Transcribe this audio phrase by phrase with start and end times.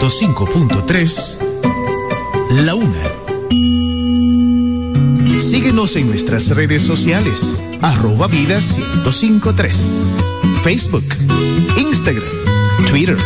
[0.00, 0.34] En Vida FM
[0.80, 1.38] 105.3,
[2.64, 3.02] La Una.
[5.40, 10.22] Síguenos en nuestras redes sociales, arroba vida 1053.
[10.62, 11.04] Facebook,
[11.76, 12.24] Instagram,
[12.88, 13.16] Twitter.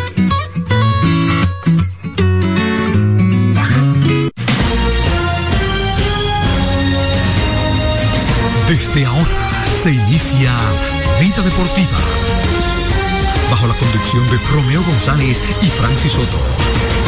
[8.69, 10.57] Desde ahora se inicia
[11.21, 12.34] Vida Deportiva.
[13.51, 17.04] Bajo la conducción de Romeo González y Francis Soto.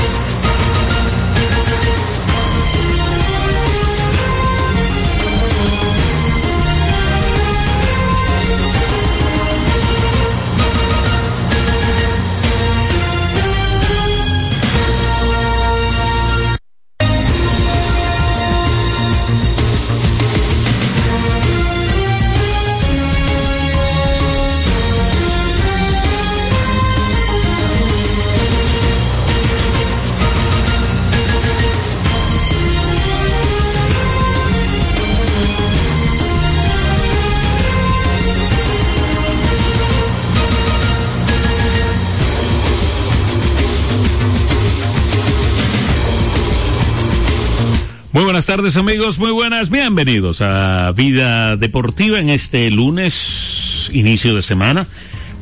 [48.56, 54.86] Tardes amigos, muy buenas, bienvenidos a Vida Deportiva en este lunes, inicio de semana.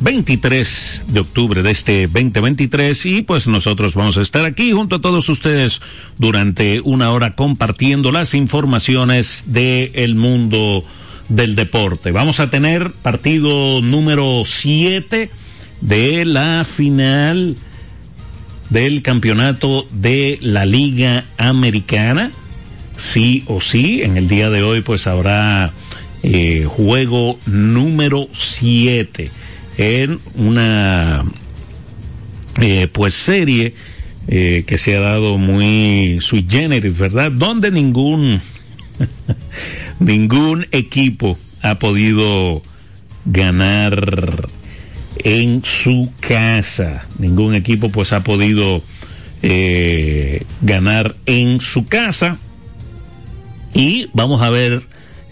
[0.00, 5.00] 23 de octubre de este 2023 y pues nosotros vamos a estar aquí junto a
[5.00, 5.80] todos ustedes
[6.18, 10.84] durante una hora compartiendo las informaciones del mundo
[11.28, 12.10] del deporte.
[12.10, 15.30] Vamos a tener partido número 7
[15.82, 17.56] de la final
[18.70, 22.32] del campeonato de la Liga Americana
[22.96, 24.02] sí o sí.
[24.02, 25.72] En el día de hoy pues habrá
[26.26, 29.30] eh, juego número 7
[29.76, 31.22] en una
[32.62, 33.74] eh, pues serie
[34.28, 37.30] eh, que se ha dado muy sui generis, ¿verdad?
[37.30, 38.40] Donde ningún
[40.00, 42.62] ningún equipo ha podido
[43.26, 44.48] ganar
[45.18, 47.06] en su casa.
[47.18, 48.82] Ningún equipo pues ha podido
[50.62, 52.38] ganar en su casa.
[53.74, 54.82] Y vamos a ver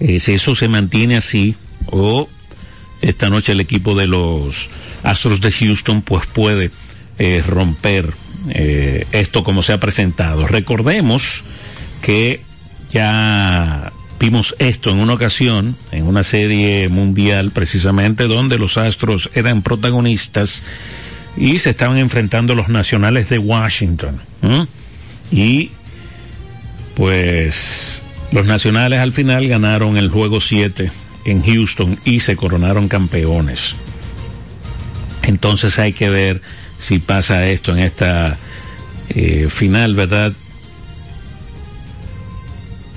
[0.00, 1.54] eh, si eso se mantiene así
[1.86, 2.28] o
[3.00, 4.68] esta noche el equipo de los
[5.04, 6.70] Astros de Houston pues puede
[7.18, 8.12] eh, romper
[8.50, 10.46] eh, esto como se ha presentado.
[10.46, 11.44] Recordemos
[12.02, 12.40] que
[12.90, 19.62] ya vimos esto en una ocasión, en una serie mundial precisamente, donde los Astros eran
[19.62, 20.64] protagonistas
[21.36, 24.20] y se estaban enfrentando los nacionales de Washington.
[25.30, 25.70] Y
[26.94, 28.01] pues
[28.32, 30.90] los nacionales al final ganaron el juego 7
[31.24, 33.74] en Houston y se coronaron campeones.
[35.22, 36.40] Entonces hay que ver
[36.78, 38.38] si pasa esto en esta
[39.10, 40.32] eh, final, ¿verdad?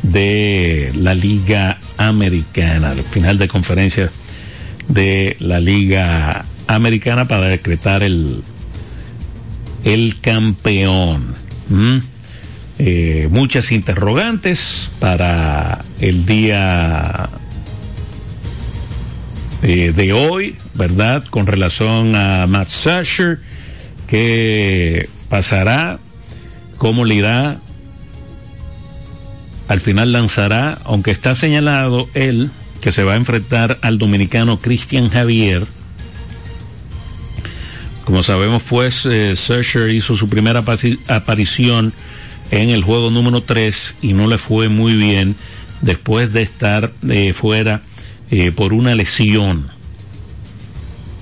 [0.02, 4.12] De la Liga Americana, el final de conferencia
[4.88, 8.42] de la Liga Americana para decretar el,
[9.84, 11.36] el campeón.
[12.77, 17.30] Eh, muchas interrogantes para el día
[19.62, 21.24] eh, de hoy, ¿verdad?
[21.30, 23.39] Con relación a Matt Sasher,
[24.07, 26.00] ¿qué pasará?
[26.77, 27.57] ¿Cómo le irá?
[29.69, 32.51] Al final lanzará, aunque está señalado él,
[32.81, 35.66] que se va a enfrentar al dominicano Cristian Javier.
[38.04, 39.33] Como sabemos, pues, eh,
[39.89, 40.63] hizo su primera
[41.07, 41.94] aparición
[42.52, 45.36] en el juego número 3 y no le fue muy bien
[45.82, 47.82] después de estar eh, fuera
[48.32, 49.68] eh, por una lesión.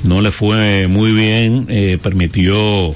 [0.04, 2.96] No le fue muy bien, eh, permitió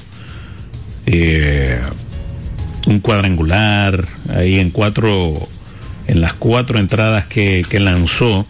[2.86, 5.48] un cuadrangular ahí en cuatro,
[6.06, 8.46] en las cuatro entradas que, que lanzó,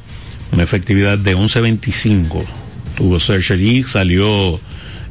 [0.53, 2.45] una efectividad de 11.25.
[2.97, 4.61] Tuvo Serge salió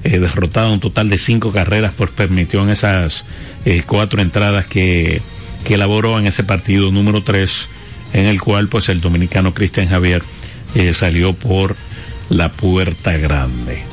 [0.10, 3.26] derrotado un total de cinco carreras, pues permitió en esas
[3.66, 5.22] eh, cuatro entradas que,
[5.66, 7.68] que, elaboró en ese partido número 3,
[8.14, 10.24] en el cual pues el dominicano Cristian Javier
[10.76, 11.76] eh, salió por
[12.30, 13.84] la puerta grande.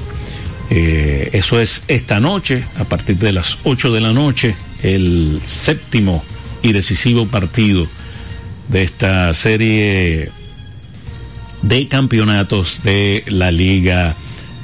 [0.70, 6.24] Eh, eso es esta noche, a partir de las 8 de la noche, el séptimo
[6.62, 7.86] y decisivo partido
[8.68, 10.30] de esta serie
[11.62, 14.14] de campeonatos de la Liga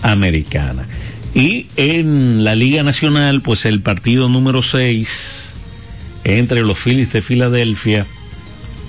[0.02, 0.86] Americana.
[1.34, 5.50] Y en la Liga Nacional, pues el partido número 6
[6.24, 8.06] entre los Phillies de Filadelfia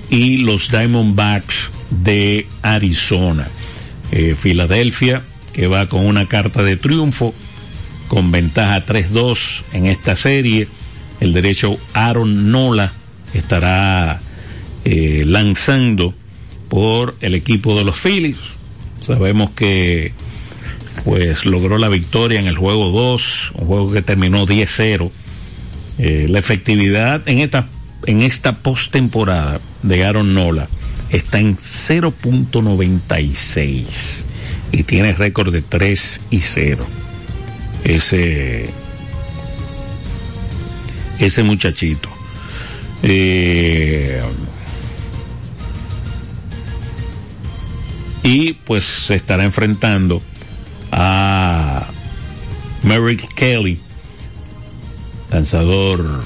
[0.09, 3.47] y los Diamondbacks de Arizona.
[4.11, 5.21] Eh, Filadelfia,
[5.53, 7.33] que va con una carta de triunfo
[8.07, 10.67] con ventaja 3-2 en esta serie.
[11.19, 12.91] El derecho Aaron Nola
[13.33, 14.19] estará
[14.83, 16.13] eh, lanzando
[16.67, 18.37] por el equipo de los Phillies.
[19.01, 20.11] Sabemos que
[21.03, 25.11] pues logró la victoria en el juego 2, un juego que terminó 10-0.
[25.97, 27.67] Eh, la efectividad en esta,
[28.57, 30.69] postemporada de Aaron Nola
[31.09, 34.23] está en 0.96
[34.71, 36.85] y tiene récord de 3 y 0.
[37.83, 38.69] Ese,
[41.19, 42.07] ese muchachito.
[43.03, 44.21] Eh,
[48.23, 50.21] y pues se estará enfrentando
[50.91, 51.85] a
[52.83, 53.79] Merrick Kelly,
[55.31, 56.23] lanzador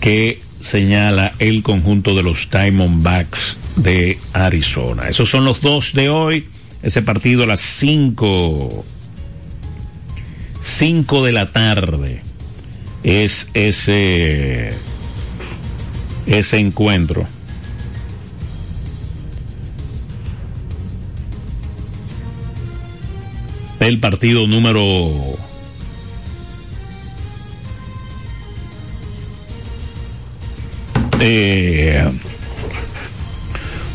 [0.00, 5.08] que señala el conjunto de los Diamondbacks de Arizona.
[5.08, 6.48] Esos son los dos de hoy.
[6.82, 8.84] Ese partido a las 5
[10.60, 12.20] 5 de la tarde
[13.04, 14.72] es ese
[16.26, 17.28] ese encuentro.
[23.80, 25.36] El partido número
[31.20, 32.10] eh,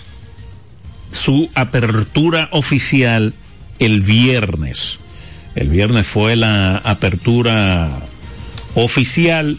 [1.13, 3.35] su apertura oficial
[3.79, 4.99] el viernes.
[5.55, 7.91] El viernes fue la apertura
[8.75, 9.59] oficial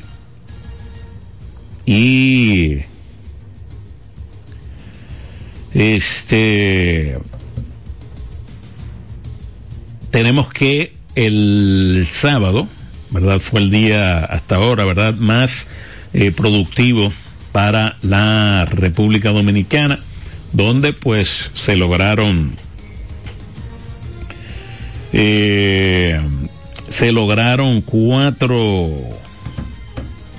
[1.85, 2.79] y
[5.75, 7.19] este
[10.09, 12.67] tenemos que el sábado,
[13.09, 13.39] ¿verdad?
[13.39, 15.15] Fue el día hasta ahora, ¿verdad?
[15.15, 15.67] Más
[16.13, 17.11] eh, productivo
[17.51, 19.99] para la República Dominicana,
[20.53, 22.51] donde pues se lograron
[25.11, 26.21] eh,
[26.87, 28.89] se lograron cuatro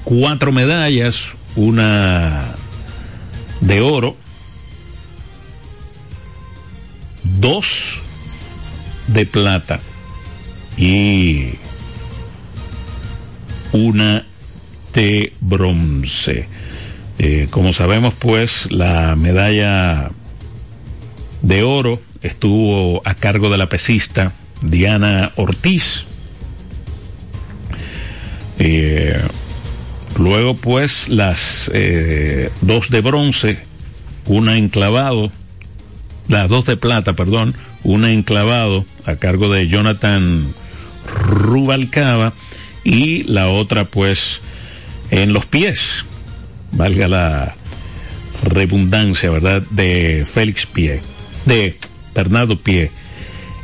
[0.05, 2.55] cuatro medallas, una
[3.61, 4.17] de oro,
[7.25, 8.01] dos
[9.09, 9.81] de plata
[10.81, 11.57] y
[13.73, 14.25] una
[14.95, 16.49] de bronce.
[17.19, 20.11] Eh, como sabemos, pues la medalla
[21.43, 24.33] de oro estuvo a cargo de la pesista
[24.63, 26.05] Diana Ortiz.
[28.59, 29.21] Eh,
[30.19, 33.59] luego, pues, las eh, dos de bronce,
[34.25, 35.31] una enclavado,
[36.27, 40.55] las dos de plata, perdón, una enclavado a cargo de Jonathan
[41.15, 42.33] Rubalcaba
[42.85, 44.41] y la otra, pues,
[45.11, 46.05] en los pies
[46.73, 47.57] valga la
[48.43, 49.63] redundancia, ¿verdad?
[49.71, 51.01] De Félix Pie,
[51.47, 51.77] de
[52.15, 52.91] Bernardo Pie.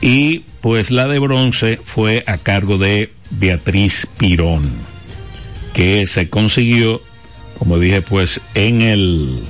[0.00, 4.70] Y pues la de bronce fue a cargo de Beatriz Pirón,
[5.72, 7.00] que se consiguió,
[7.58, 9.44] como dije, pues en el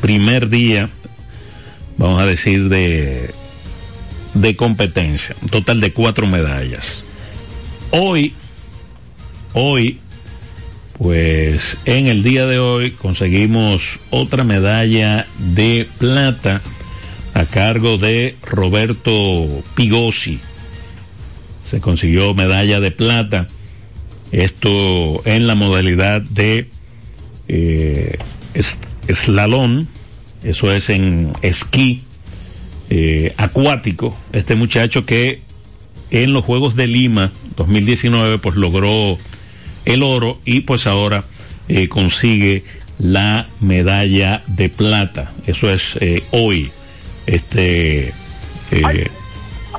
[0.00, 0.90] primer día,
[1.96, 3.32] vamos a decir, de,
[4.34, 7.04] de competencia, un total de cuatro medallas.
[7.90, 8.34] Hoy,
[9.52, 10.00] hoy
[11.00, 16.60] pues en el día de hoy conseguimos otra medalla de plata
[17.32, 20.40] a cargo de Roberto Pigosi.
[21.64, 23.48] Se consiguió medalla de plata.
[24.30, 26.68] Esto en la modalidad de
[27.48, 28.18] eh,
[30.42, 32.02] eso es en esquí
[32.90, 34.16] eh, acuático.
[34.32, 35.40] Este muchacho que
[36.10, 39.16] en los Juegos de Lima 2019 pues logró
[39.84, 41.24] el oro y pues ahora
[41.68, 42.64] eh, consigue
[42.98, 45.32] la medalla de plata.
[45.46, 46.70] Eso es eh, hoy.
[47.26, 48.12] Este
[48.70, 49.10] eh,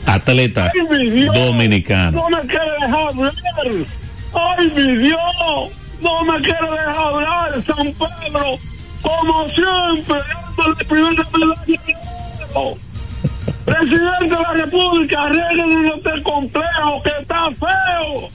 [0.06, 0.72] atleta
[1.34, 2.30] dominicano.
[2.30, 3.34] No me quiere dejar hablar.
[4.34, 5.20] Ay, mi Dios.
[6.02, 8.58] No me quiere dejar hablar, San Pedro.
[9.02, 10.16] Como siempre,
[10.58, 11.96] dándole primera medalla de
[12.54, 12.91] oro.
[13.66, 18.30] Presidente de la República, arreglen este complejo que está feo.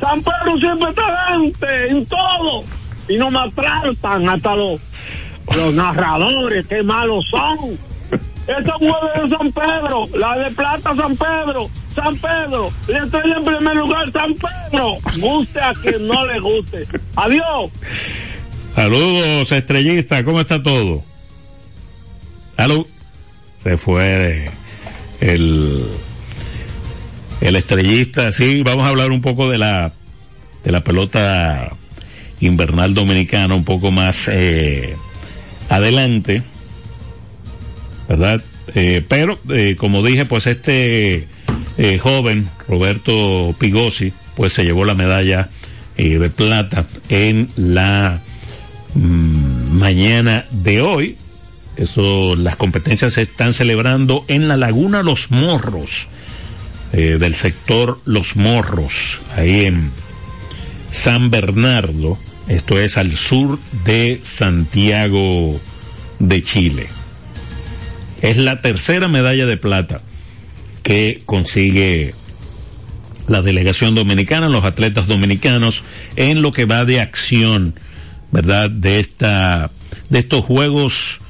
[0.00, 2.64] San Pedro siempre está adelante en todo.
[3.08, 4.80] Y no maltratan hasta los,
[5.56, 7.78] los narradores, qué malos son.
[8.46, 13.44] Esa mueve de San Pedro, la de plata San Pedro, San Pedro, le estoy en
[13.44, 16.84] primer lugar San Pedro, guste a quien no le guste.
[17.16, 17.70] Adiós.
[18.74, 21.02] Saludos, estrellista, ¿cómo está todo?
[22.56, 22.86] Aló.
[23.62, 24.50] Se fue
[25.22, 25.84] el,
[27.40, 29.92] el estrellista, sí, vamos a hablar un poco de la,
[30.64, 31.70] de la pelota
[32.40, 34.96] invernal dominicana, un poco más eh,
[35.68, 36.42] adelante,
[38.08, 38.42] ¿verdad?
[38.74, 41.26] Eh, pero, eh, como dije, pues este
[41.78, 45.48] eh, joven, Roberto Pigosi, pues se llevó la medalla
[45.96, 48.20] eh, de plata en la
[48.94, 51.16] mm, mañana de hoy.
[51.76, 56.08] Eso, las competencias se están celebrando en la Laguna Los Morros,
[56.92, 59.90] eh, del sector Los Morros, ahí en
[60.90, 62.18] San Bernardo.
[62.48, 65.58] Esto es al sur de Santiago
[66.18, 66.88] de Chile.
[68.20, 70.02] Es la tercera medalla de plata
[70.82, 72.14] que consigue
[73.28, 75.84] la delegación dominicana, los atletas dominicanos,
[76.16, 77.74] en lo que va de acción,
[78.30, 78.68] ¿verdad?
[78.70, 79.70] De esta,
[80.10, 81.21] de estos Juegos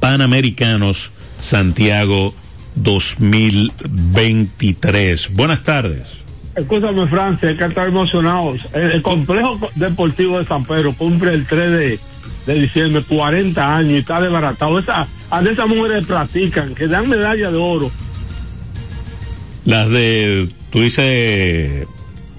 [0.00, 2.34] Panamericanos Santiago
[2.74, 5.34] 2023.
[5.34, 6.08] Buenas tardes.
[6.54, 8.54] Escúchame, Francia, es que está emocionado.
[8.72, 12.00] El, el, complejo deportivo de San Pedro cumple el 3 de,
[12.46, 14.78] de diciembre 40 años y está desbaratado.
[14.78, 17.90] Esa, a esas mujeres practican, que dan medalla de oro.
[19.64, 21.86] Las de, tú dices,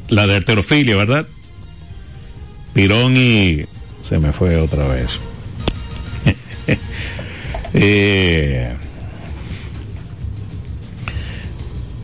[0.09, 1.27] la de arterofilia, ¿verdad?
[2.73, 3.65] Pirón y
[4.03, 5.19] se me fue otra vez.
[7.73, 8.73] Eh,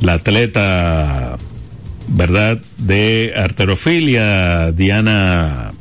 [0.01, 1.37] la atleta,
[2.07, 2.59] ¿verdad?
[2.77, 5.71] De arterofilia, Diana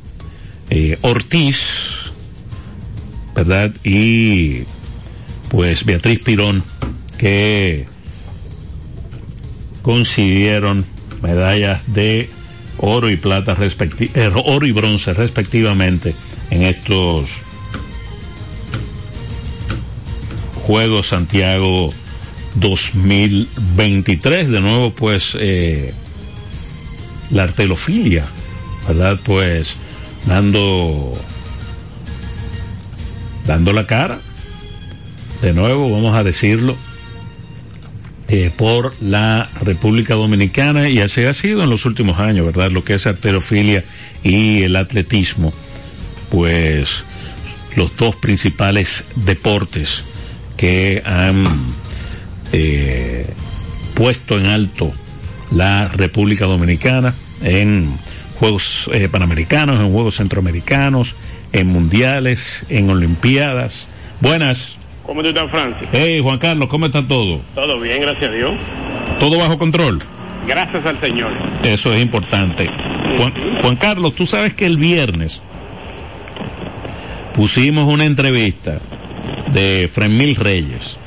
[0.70, 1.58] eh, Ortiz,
[3.34, 3.72] ¿verdad?
[3.84, 4.62] Y
[5.48, 6.64] pues Beatriz Pirón,
[7.18, 7.86] que
[9.82, 10.84] consiguieron
[11.22, 12.28] medallas de
[12.78, 16.14] oro y plata, respecti eh, oro y bronce respectivamente
[16.50, 17.30] en estos
[20.66, 21.90] Juegos Santiago
[22.54, 24.48] 2023.
[24.50, 25.92] De nuevo, pues, eh,
[27.30, 28.24] la artelofilia,
[28.88, 29.20] ¿verdad?
[29.22, 29.76] Pues,
[30.26, 31.12] dando,
[33.46, 34.20] dando la cara.
[35.42, 36.76] De nuevo, vamos a decirlo,
[38.28, 42.70] eh, por la República Dominicana y así ha sido en los últimos años, ¿verdad?
[42.70, 43.84] Lo que es arterofilia
[44.22, 45.52] y el atletismo,
[46.30, 47.04] pues
[47.76, 50.02] los dos principales deportes
[50.56, 51.44] que han
[52.52, 53.26] eh,
[53.94, 54.92] puesto en alto
[55.50, 57.94] la República Dominicana en
[58.38, 61.14] Juegos eh, Panamericanos, en Juegos Centroamericanos,
[61.52, 63.88] en Mundiales, en Olimpiadas.
[64.20, 64.76] Buenas.
[65.04, 65.88] ¿Cómo estás, Francis?
[65.92, 67.40] Hey, Juan Carlos, ¿cómo está todo?
[67.54, 68.54] Todo bien, gracias a Dios.
[69.20, 70.02] ¿Todo bajo control?
[70.46, 71.32] Gracias al Señor.
[71.62, 72.70] Eso es importante.
[73.18, 73.32] Juan,
[73.62, 75.42] Juan Carlos, tú sabes que el viernes
[77.34, 78.80] pusimos una entrevista
[79.54, 80.98] de Fremil Reyes.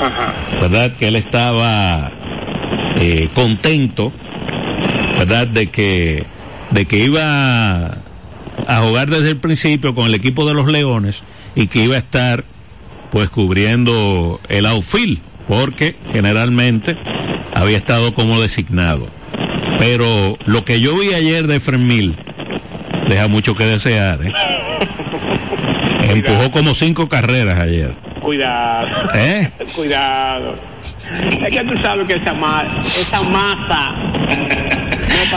[0.00, 0.34] Ajá.
[0.60, 0.92] ¿Verdad?
[0.98, 2.10] Que él estaba
[2.98, 4.12] eh, contento,
[5.18, 5.46] ¿verdad?
[5.46, 6.24] De que,
[6.70, 7.98] de que iba
[8.66, 11.22] a jugar desde el principio con el equipo de los Leones
[11.54, 12.44] y que iba a estar
[13.10, 16.96] pues cubriendo el outfield, porque generalmente
[17.54, 19.06] había estado como designado.
[19.78, 22.16] Pero lo que yo vi ayer de Fremil
[23.08, 24.22] deja mucho que desear.
[24.24, 24.32] ¿eh?
[26.12, 27.92] Empujó como cinco carreras ayer.
[28.20, 29.10] Cuidado.
[29.14, 29.50] ¿Eh?
[29.74, 30.54] Cuidado.
[31.44, 32.64] Es que tú sabes que esa, ma
[32.96, 33.92] esa masa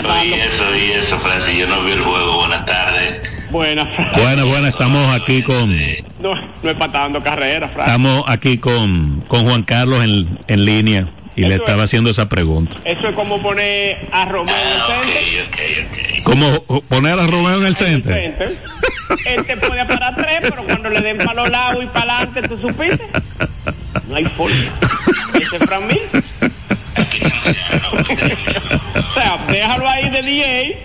[0.02, 0.24] no.
[0.24, 2.38] Y eso, y eso, Francis, yo no vi el juego.
[2.40, 3.22] Buenas tardes.
[3.52, 5.76] Buenas, Bueno, bueno, estamos aquí con
[6.20, 7.94] No, no es para dando carreras, Francis.
[7.94, 11.90] estamos aquí con, con Juan Carlos en, en línea y le estaba es.
[11.90, 12.76] haciendo esa pregunta.
[12.84, 15.46] Eso es como poner a Romeo Ah, en el center.
[15.48, 16.24] ok, ok.
[16.24, 18.36] ¿Cómo poner a Romeo en el center.
[19.26, 22.48] Él te puede parar tres, pero cuando le den para los lados y para adelante,
[22.48, 23.08] ¿tú supiste?
[24.10, 24.56] No hay forma.
[25.34, 25.84] Ese es Fran.
[28.96, 30.78] O sea, déjalo ahí de DJ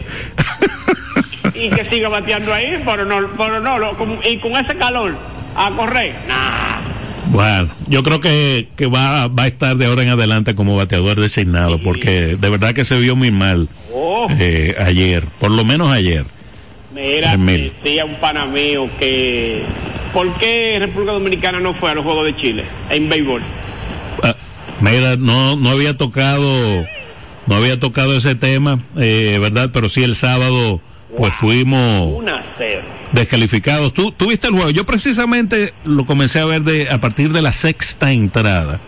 [1.55, 5.15] y que siga bateando ahí, pero no, pero no, lo- con- y con ese calor,
[5.57, 6.15] a correr.
[6.29, 6.81] Nah.
[7.27, 11.21] Bueno, yo creo que, que va, va a estar de ahora en adelante como bateador
[11.21, 15.91] designado, porque de verdad que se vio muy mal Oh, eh, ayer, por lo menos
[15.93, 16.25] ayer.
[17.01, 17.73] Mira, Mil.
[17.83, 19.65] decía un pana mío que.
[20.13, 23.43] ¿Por qué República Dominicana no fue a los Juegos de Chile en béisbol?
[24.23, 24.35] Ah,
[24.81, 26.85] mira, no, no había tocado,
[27.47, 29.71] no había tocado ese tema, eh, ¿verdad?
[29.73, 30.81] Pero sí el sábado,
[31.17, 32.43] pues fuimos, Una
[33.13, 33.93] descalificados.
[33.93, 34.71] ¿Tú, ¿Tú viste el juego?
[34.71, 38.81] Yo precisamente lo comencé a ver de, a partir de la sexta entrada.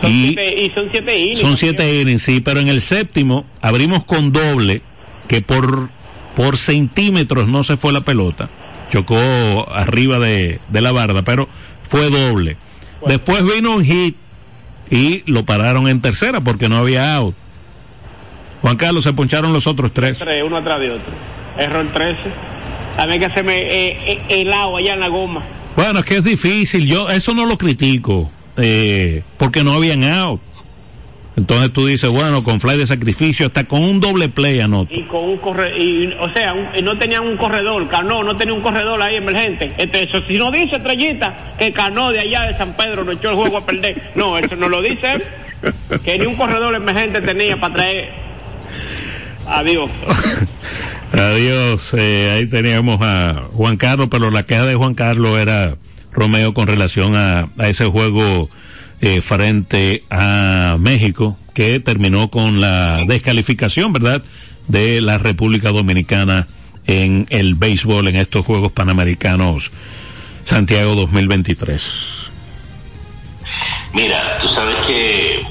[0.00, 1.40] Son y, siete, y son siete innings.
[1.40, 4.82] son siete innings, sí, pero en el séptimo abrimos con doble,
[5.26, 5.88] que por,
[6.36, 8.48] por centímetros no se fue la pelota.
[8.90, 9.16] Chocó
[9.72, 11.48] arriba de, de la barda, pero
[11.82, 12.56] fue doble.
[13.06, 14.16] Después vino un hit
[14.90, 17.34] y lo pararon en tercera porque no había out.
[18.62, 20.18] Juan Carlos se poncharon los otros tres.
[20.18, 21.12] Tres, uno atrás de otro.
[21.58, 22.20] Error 13.
[22.98, 25.42] A mí que se me eh, eh, helado allá en la goma.
[25.74, 26.86] Bueno, es que es difícil.
[26.86, 30.40] Yo eso no lo critico eh, porque no habían out.
[31.36, 34.94] Entonces tú dices, bueno, con fly de sacrificio, hasta con un doble play anoto.
[34.94, 38.36] Y con un corredor, y, o sea, un- y no tenían un corredor, Cano no
[38.38, 39.70] tenía un corredor ahí emergente.
[39.76, 43.28] Este, eso, si no dice Estrellita que Cano de allá de San Pedro no echó
[43.30, 44.10] el juego a perder.
[44.14, 45.20] No, eso no lo dice.
[46.04, 48.08] Que ni un corredor emergente tenía para traer.
[49.46, 49.90] Adiós.
[51.12, 51.90] Adiós.
[51.96, 55.76] eh, ahí teníamos a Juan Carlos, pero la queja de Juan Carlos era
[56.12, 58.48] Romeo con relación a, a ese juego
[59.00, 64.22] eh, frente a México que terminó con la descalificación, ¿verdad?
[64.68, 66.46] De la República Dominicana
[66.86, 69.70] en el béisbol en estos Juegos Panamericanos
[70.44, 71.82] Santiago 2023.
[73.92, 75.44] Mira, tú sabes que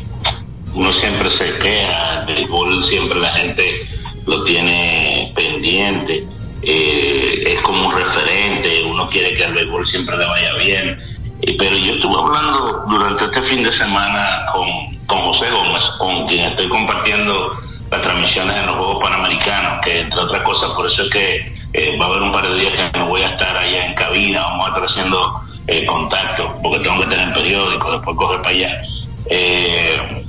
[0.73, 3.87] uno siempre se queja, el béisbol siempre la gente
[4.25, 6.25] lo tiene pendiente,
[6.61, 11.14] eh, es como un referente, uno quiere que al béisbol siempre le vaya bien.
[11.41, 14.67] Eh, pero yo estuve hablando durante este fin de semana con,
[15.05, 17.57] con José Gómez, con quien estoy compartiendo
[17.91, 21.97] las transmisiones en los Juegos Panamericanos, que entre otras cosas, por eso es que eh,
[21.99, 24.41] va a haber un par de días que no voy a estar allá en cabina,
[24.41, 28.81] vamos a estar haciendo eh, contacto, porque tengo que tener periódico, después coger para allá.
[29.29, 30.25] Eh,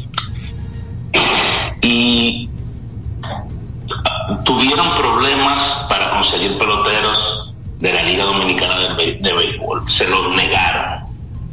[1.82, 2.50] y
[4.44, 7.15] tuvieron problemas para conseguir peloteros
[7.78, 9.90] de la Liga Dominicana de, de Béisbol.
[9.90, 11.00] Se los negaron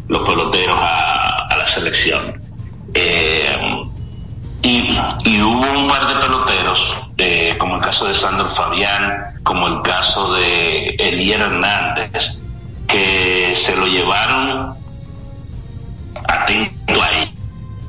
[0.07, 2.41] los peloteros a, a la selección.
[2.93, 3.57] Eh,
[4.61, 9.67] y, y hubo un par de peloteros, eh, como el caso de Sandro Fabián, como
[9.67, 12.37] el caso de Elier Hernández,
[12.87, 14.75] que se lo llevaron
[16.27, 17.09] atento a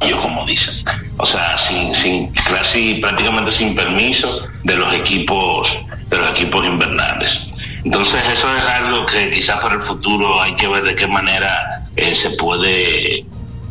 [0.02, 0.74] ellos, como dicen.
[1.18, 5.68] O sea, sin, sin casi prácticamente sin permiso de los equipos,
[6.08, 7.40] de los equipos invernales.
[7.84, 11.86] Entonces eso es algo que quizás para el futuro hay que ver de qué manera
[11.96, 13.26] eh, se puede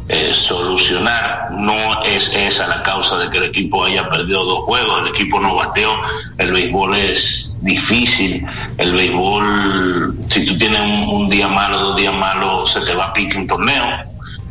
[0.08, 1.50] eh, solucionar.
[1.52, 5.40] No es esa la causa de que el equipo haya perdido dos juegos, el equipo
[5.40, 5.96] no bateó,
[6.38, 8.46] el béisbol es difícil,
[8.78, 13.14] el béisbol, si tú tienes un, día malo, dos días malos, se te va a
[13.14, 13.84] pique un torneo.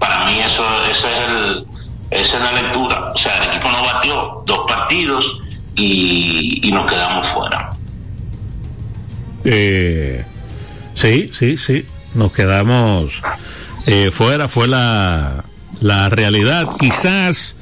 [0.00, 1.66] Para mí eso, es el,
[2.10, 3.12] esa es la lectura.
[3.14, 5.24] O sea, el equipo no batió dos partidos
[5.76, 7.70] y nos quedamos fuera.
[9.44, 10.24] Eh,
[10.94, 11.84] sí, sí, sí.
[12.14, 13.12] Nos quedamos
[13.86, 15.44] eh, fuera, fue la,
[15.80, 16.68] la realidad.
[16.78, 17.54] Quizás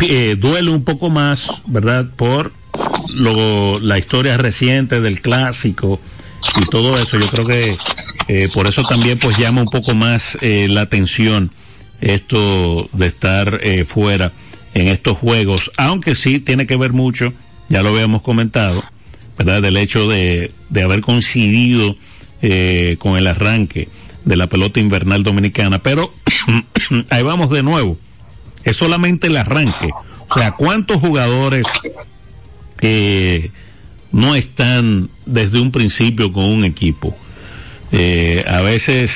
[0.00, 2.06] eh, duele un poco más, ¿verdad?
[2.16, 2.52] Por
[3.18, 6.00] lo, la historia reciente del clásico
[6.56, 7.18] y todo eso.
[7.18, 7.78] Yo creo que
[8.28, 11.50] eh, por eso también pues llama un poco más eh, la atención
[12.00, 14.32] esto de estar eh, fuera
[14.74, 17.32] en estos juegos, aunque sí tiene que ver mucho,
[17.68, 18.82] ya lo habíamos comentado,
[19.38, 19.62] ¿verdad?
[19.62, 21.96] Del hecho de, de haber coincidido
[22.42, 23.88] eh, con el arranque
[24.24, 26.12] de la pelota invernal dominicana, pero
[27.10, 27.96] ahí vamos de nuevo,
[28.64, 29.90] es solamente el arranque,
[30.28, 31.66] o sea, ¿cuántos jugadores
[32.80, 33.50] eh,
[34.12, 37.16] no están desde un principio con un equipo?
[37.92, 39.12] Eh, a veces,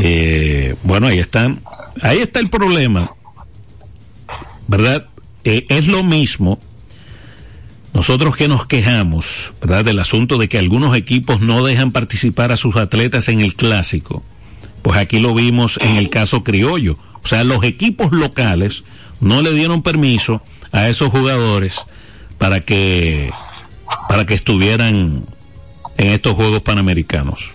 [0.00, 1.60] eh, bueno, ahí están,
[2.02, 3.10] ahí está el problema,
[4.68, 5.06] ¿verdad?
[5.42, 6.58] Es lo mismo
[7.94, 9.84] nosotros que nos quejamos, ¿verdad?
[9.84, 14.24] Del asunto de que algunos equipos no dejan participar a sus atletas en el clásico.
[14.82, 16.98] Pues aquí lo vimos en el caso criollo.
[17.22, 18.82] O sea, los equipos locales
[19.20, 21.86] no le dieron permiso a esos jugadores
[22.36, 23.32] para que,
[24.08, 25.24] para que estuvieran
[25.96, 27.52] en estos Juegos Panamericanos.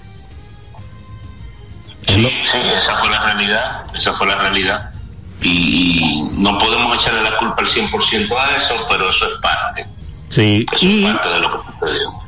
[2.07, 4.91] Sí, sí, esa fue la realidad, esa fue la realidad.
[5.41, 9.85] Y no podemos echarle la culpa al 100% a eso, pero eso es parte,
[10.29, 11.05] Sí, y,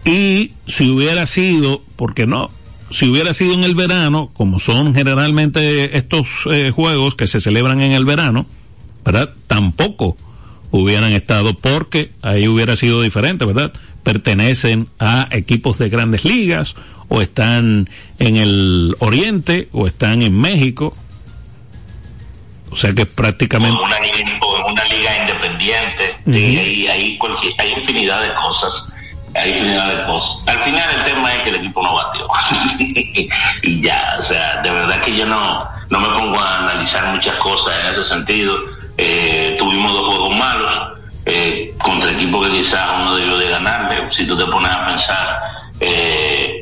[0.09, 2.49] y si hubiera sido, porque no,
[2.91, 7.81] si hubiera sido en el verano, como son generalmente estos eh, juegos que se celebran
[7.81, 8.45] en el verano,
[9.05, 9.29] ¿verdad?
[9.47, 10.17] Tampoco
[10.71, 13.71] hubieran estado porque ahí hubiera sido diferente, ¿verdad?
[14.03, 16.75] Pertenecen a equipos de grandes ligas
[17.07, 20.93] o están en el oriente o están en México.
[22.71, 23.77] O sea que prácticamente...
[23.81, 23.99] Una
[26.25, 26.37] Ujú.
[26.37, 28.73] y hay, cualquier- hay infinidad de cosas
[29.33, 30.45] hay infinidad de cosas.
[30.45, 32.27] Al final el tema es que el equipo no batió.
[33.63, 37.37] y ya, o sea, de verdad que yo no, no me pongo a analizar muchas
[37.37, 38.53] cosas en ese sentido.
[38.97, 44.03] Eh, tuvimos dos juegos malos eh, contra equipos que quizás uno debió de ganarle.
[44.13, 45.41] Si tú te pones a pensar,
[45.79, 46.61] eh,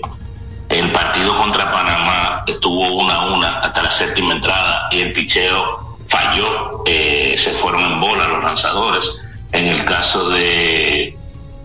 [0.69, 5.98] el partido contra Panamá estuvo una a una hasta la séptima entrada y el picheo
[6.08, 9.06] falló, se fueron en bola los lanzadores.
[9.51, 11.17] En el caso de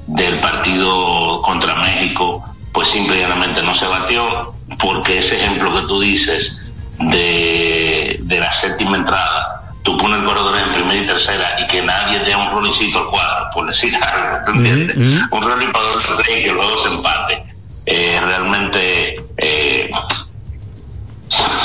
[0.06, 6.60] del partido contra México, pues simplemente no se batió, porque ese ejemplo que tú dices
[6.98, 11.82] de, de la séptima entrada, tú pones el corredor en primera y tercera y que
[11.82, 14.96] nadie dé un rolicito al cuadro, por decir algo, ¿tú entiendes?
[15.30, 17.44] Un rolling para dos y que luego se empate.
[17.86, 19.90] Eh, realmente eh,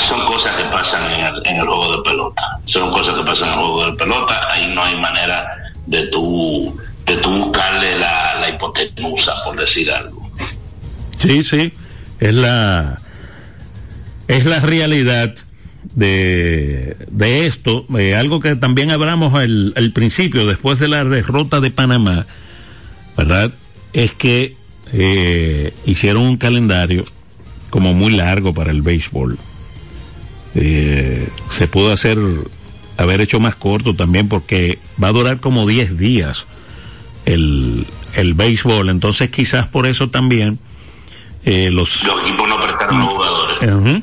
[0.06, 2.42] son cosas que pasan en el, en el juego de pelota.
[2.66, 4.48] Son cosas que pasan en el juego de pelota.
[4.50, 6.74] Ahí no hay manera de tú
[7.06, 10.30] de tú buscarle la, la hipotenusa, por decir algo.
[11.18, 11.72] Sí, sí,
[12.20, 13.00] es la,
[14.28, 15.34] es la realidad
[15.94, 21.60] de, de esto, eh, algo que también hablamos al, al, principio, después de la derrota
[21.60, 22.26] de Panamá,
[23.16, 23.50] ¿verdad?
[23.92, 24.54] Es que
[24.92, 27.06] eh, hicieron un calendario
[27.70, 29.36] como muy largo para el béisbol.
[30.54, 32.18] Eh, se pudo hacer,
[33.00, 36.46] haber hecho más corto también porque va a durar como 10 días
[37.24, 38.90] el, el béisbol.
[38.90, 40.58] Entonces quizás por eso también
[41.44, 42.02] eh, los...
[42.04, 44.02] Los equipos no prestaron jugadores.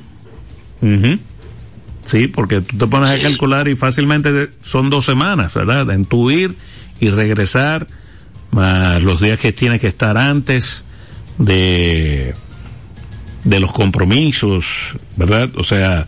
[2.05, 3.19] Sí, porque tú te pones sí.
[3.19, 5.91] a calcular y fácilmente son dos semanas, ¿verdad?
[5.91, 6.55] En tu ir
[6.99, 7.86] y regresar,
[8.51, 10.86] más los días que tienes que estar antes
[11.38, 12.33] de,
[13.43, 14.65] de los compromisos,
[15.17, 15.49] ¿verdad?
[15.57, 16.07] O sea,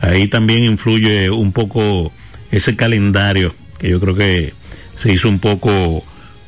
[0.00, 2.10] ahí también influye un poco
[2.56, 4.54] ese calendario que yo creo que
[4.96, 6.04] se hizo un poco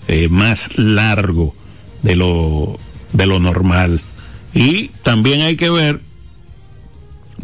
[0.08, 1.54] eh, más largo
[2.02, 2.78] de lo,
[3.12, 4.00] de lo normal.
[4.54, 6.00] Y también hay que ver,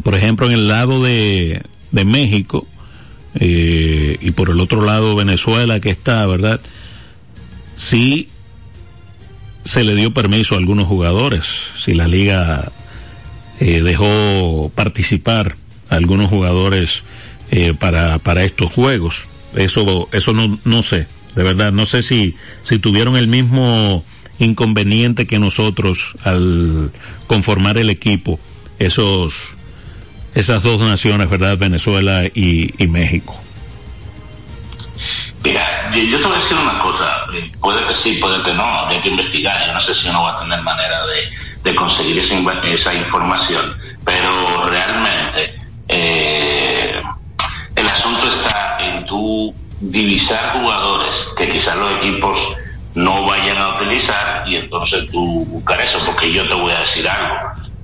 [0.03, 2.65] por ejemplo, en el lado de, de México
[3.35, 6.61] eh, y por el otro lado Venezuela que está, ¿verdad?
[7.75, 8.29] Si
[9.63, 11.45] se le dio permiso a algunos jugadores,
[11.77, 12.71] si la liga
[13.59, 15.55] eh, dejó participar
[15.89, 17.03] a algunos jugadores
[17.55, 19.25] eh, para, para estos juegos.
[19.55, 24.03] Eso, eso no, no sé, de verdad, no sé si, si tuvieron el mismo
[24.39, 26.89] inconveniente que nosotros al
[27.27, 28.39] conformar el equipo,
[28.79, 29.53] esos,
[30.33, 31.55] esas dos naciones, ¿verdad?
[31.55, 33.39] Venezuela y, México.
[35.43, 37.25] Mira, yo te voy a decir una cosa,
[37.61, 40.39] puede que sí, puede que no, habría que investigar, yo no sé si uno va
[40.39, 45.53] a tener manera de, de conseguir esa, esa, información, pero realmente
[45.87, 46.62] eh,
[47.93, 52.39] asunto está en tu divisar jugadores que quizás los equipos
[52.95, 57.07] no vayan a utilizar y entonces tú buscar eso, porque yo te voy a decir
[57.07, 57.35] algo.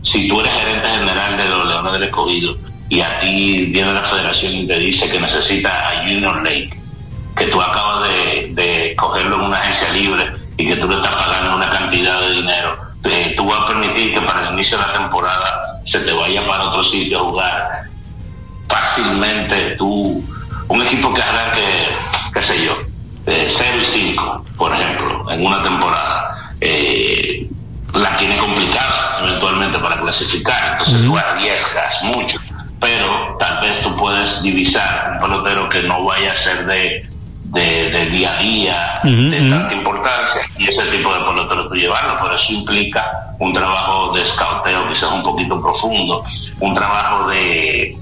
[0.02, 2.58] Si tú eres gerente general de los Leones del Escogido
[2.90, 6.72] y a ti viene la federación y te dice que necesita a Junior Lake,
[7.38, 11.56] que tú acabas de, cogerlo en una agencia libre y que tú le estás pagando
[11.56, 14.94] una cantidad de dinero, eh, tú vas a permitir que para el inicio de la
[14.94, 17.89] temporada se te vaya para otro sitio a jugar
[18.70, 20.24] fácilmente tú
[20.68, 21.90] un equipo que arranque,
[22.34, 22.78] qué sé yo,
[23.26, 27.48] de 0 y 5, por ejemplo, en una temporada, eh,
[27.94, 32.40] la tiene complicada eventualmente para clasificar, entonces tú arriesgas mucho,
[32.80, 37.10] pero tal vez tú puedes divisar un pelotero que no vaya a ser de,
[37.46, 39.30] de, de día a día, uh -huh.
[39.32, 44.12] de tanta importancia, y ese tipo de pelotero tú llevarlo, pero eso implica un trabajo
[44.14, 46.24] de escauteo quizás un poquito profundo,
[46.60, 47.98] un trabajo de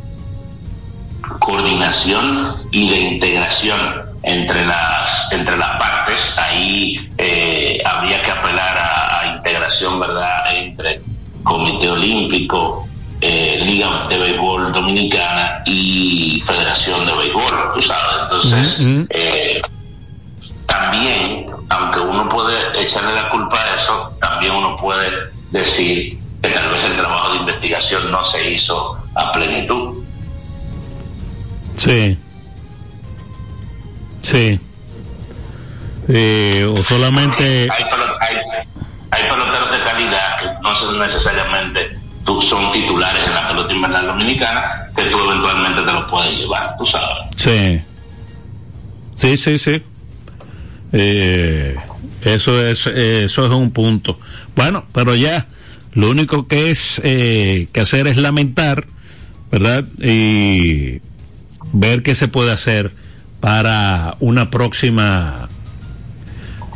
[1.40, 3.80] coordinación y de integración
[4.24, 6.20] entre las entre las partes.
[6.38, 11.02] Ahí eh, habría que apelar a, a, integración verdad entre
[11.44, 12.88] comité olímpico
[13.22, 18.16] eh, liga de béisbol dominicana y federación de béisbol tú sabes.
[18.24, 19.62] Entonces eh,
[20.66, 25.12] también aunque uno puede echarle la culpa a eso también uno puede
[25.52, 30.04] decir que tal vez el trabajo de investigación no se hizo a plenitud
[31.78, 32.18] Sí.
[34.22, 34.60] Sí.
[36.10, 37.70] Eh, o solamente.
[37.72, 37.84] Hay,
[38.20, 38.36] hay,
[39.12, 44.08] hay, peloteros de calidad que no son necesariamente tú, son titulares en la pelota invernal
[44.08, 47.08] dominicana que tú eventualmente te los puedes llevar, tú sabes.
[47.36, 47.82] Sí.
[49.16, 49.82] Sí, sí, sí.
[50.94, 51.76] Eh,
[52.22, 54.20] eso es eso es un punto.
[54.56, 55.48] Bueno, pero ya
[55.94, 58.86] lo único que es eh, que hacer es lamentar,
[59.52, 59.86] ¿verdad?
[60.00, 61.02] Y
[61.74, 62.92] ver qué se puede hacer
[63.40, 65.50] para una próxima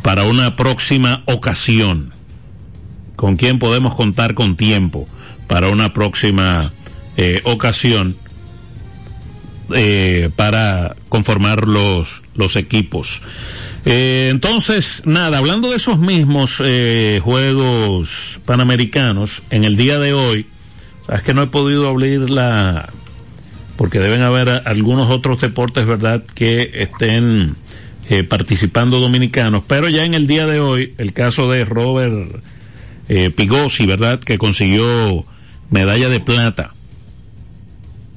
[0.02, 2.12] para una próxima ocasión?
[3.16, 5.06] ¿Con quién podemos contar con tiempo
[5.46, 6.72] para una próxima
[7.16, 8.16] eh, ocasión
[9.74, 13.22] eh, para conformar los, los equipos?
[13.84, 20.46] Eh, entonces, nada, hablando de esos mismos eh, Juegos Panamericanos, en el día de hoy,
[21.06, 22.88] sabes que no he podido abrir la...
[23.76, 27.56] porque deben haber algunos otros deportes, ¿verdad?, que estén
[28.08, 32.42] eh, participando dominicanos, pero ya en el día de hoy, el caso de Robert
[33.08, 35.24] eh, Pigosi, ¿verdad?, que consiguió
[35.70, 36.74] medalla de plata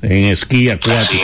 [0.01, 1.23] en esquí acuático.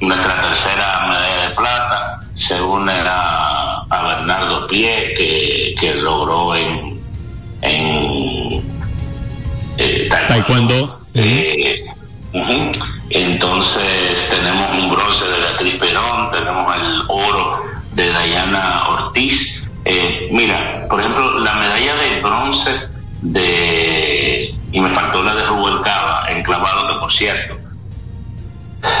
[0.00, 7.00] Nuestra tercera medalla de plata se une a, a Bernardo Pie, que, que logró en,
[7.62, 8.62] en
[9.78, 11.00] eh, Taekwondo.
[11.14, 11.85] Eh,
[12.32, 12.72] ujú.
[13.10, 17.62] Entonces tenemos un bronce de Beatriz Perón, tenemos el oro
[17.92, 19.62] de Dayana Ortiz.
[19.84, 22.80] Eh, mira, por ejemplo, la medalla de bronce
[23.22, 27.56] de, y me faltó la de Rubén Cava, en clavado, que por cierto,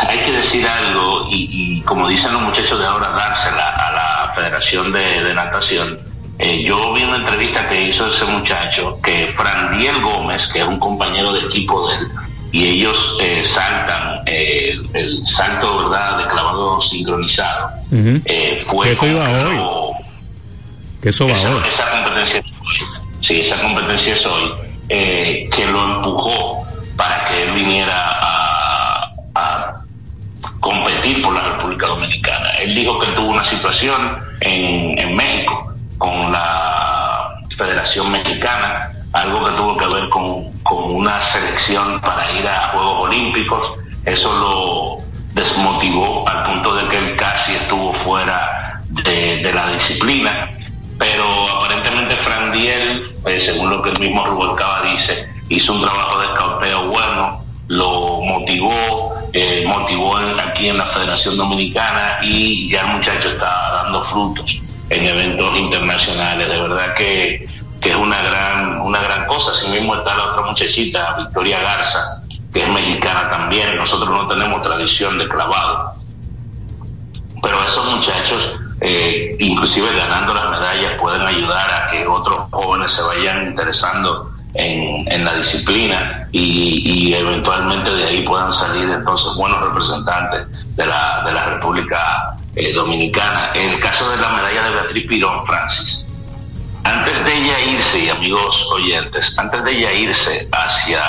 [0.08, 4.92] hay que decir algo y, como dicen los muchachos de ahora, dársela a la Federación
[4.92, 5.98] de, de Natación.
[6.38, 10.78] Eh, yo vi una entrevista que hizo ese muchacho, que Frandiel Gómez, que es un
[10.78, 12.08] compañero de equipo de él,
[12.56, 17.68] y ellos eh, saltan eh, el, el salto verdad de clavado sincronizado.
[18.24, 19.92] Eh, fue eso iba hoy.
[21.02, 21.68] Que eso va esa, ahora.
[21.68, 22.52] esa competencia hoy.
[23.20, 24.52] Sí, esa competencia es hoy.
[24.88, 26.64] eh, que lo empujó
[26.96, 29.74] para que él viniera a, a
[30.60, 32.50] competir por la República Dominicana.
[32.60, 39.52] Él dijo que tuvo una situación en, en México con la Federación Mexicana, algo que
[39.56, 43.72] tuvo que ver con, con una selección para ir a Juegos Olímpicos.
[44.04, 50.50] Eso lo desmotivó al punto de que él casi estuvo fuera de, la disciplina.
[50.98, 56.20] Pero aparentemente Fran Diel, eh, según lo que el mismo Rubalcaba dice, hizo un trabajo
[56.20, 62.96] de escauteo bueno, lo motivó, eh, motivó aquí en la Federación Dominicana y ya el
[62.96, 66.48] muchacho está dando frutos en eventos internacionales.
[66.48, 67.46] De verdad que,
[67.86, 69.52] que es una gran, una gran cosa.
[69.52, 72.20] Así mismo está la otra muchachita, Victoria Garza,
[72.52, 73.76] que es mexicana también.
[73.76, 75.92] Nosotros no tenemos tradición de clavado.
[77.40, 83.02] Pero esos muchachos, eh, inclusive ganando las medallas, pueden ayudar a que otros jóvenes se
[83.02, 89.60] vayan interesando en, en la disciplina y, y eventualmente de ahí puedan salir entonces buenos
[89.60, 93.52] representantes de la, de la República eh, Dominicana.
[93.54, 96.05] En el caso de la medalla de Beatriz Pirón, Francis,
[96.86, 101.02] antes de ella irse, y amigos oyentes, antes de ella irse hacia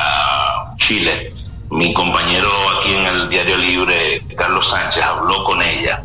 [0.77, 1.31] Chile,
[1.69, 6.03] mi compañero aquí en el Diario Libre, Carlos Sánchez, habló con ella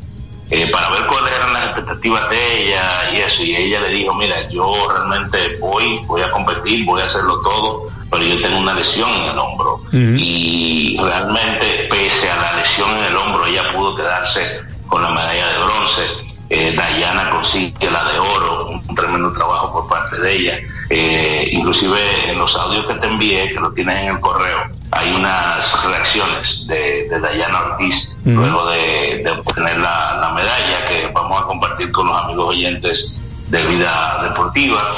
[0.50, 3.42] eh, para ver cuáles eran las expectativas de ella y eso.
[3.42, 7.86] Y ella le dijo, mira, yo realmente voy, voy a competir, voy a hacerlo todo,
[8.10, 9.80] pero yo tengo una lesión en el hombro.
[9.92, 15.48] Y realmente, pese a la lesión en el hombro, ella pudo quedarse con la medalla
[15.48, 16.31] de bronce.
[16.54, 20.58] Eh, Dayana consigue la de oro, un tremendo trabajo por parte de ella.
[20.90, 24.58] Eh, inclusive en los audios que te envié, que lo tienes en el correo,
[24.90, 31.06] hay unas reacciones de, de Dayana Ortiz luego de, de obtener la, la medalla que
[31.14, 34.94] vamos a compartir con los amigos oyentes de vida deportiva.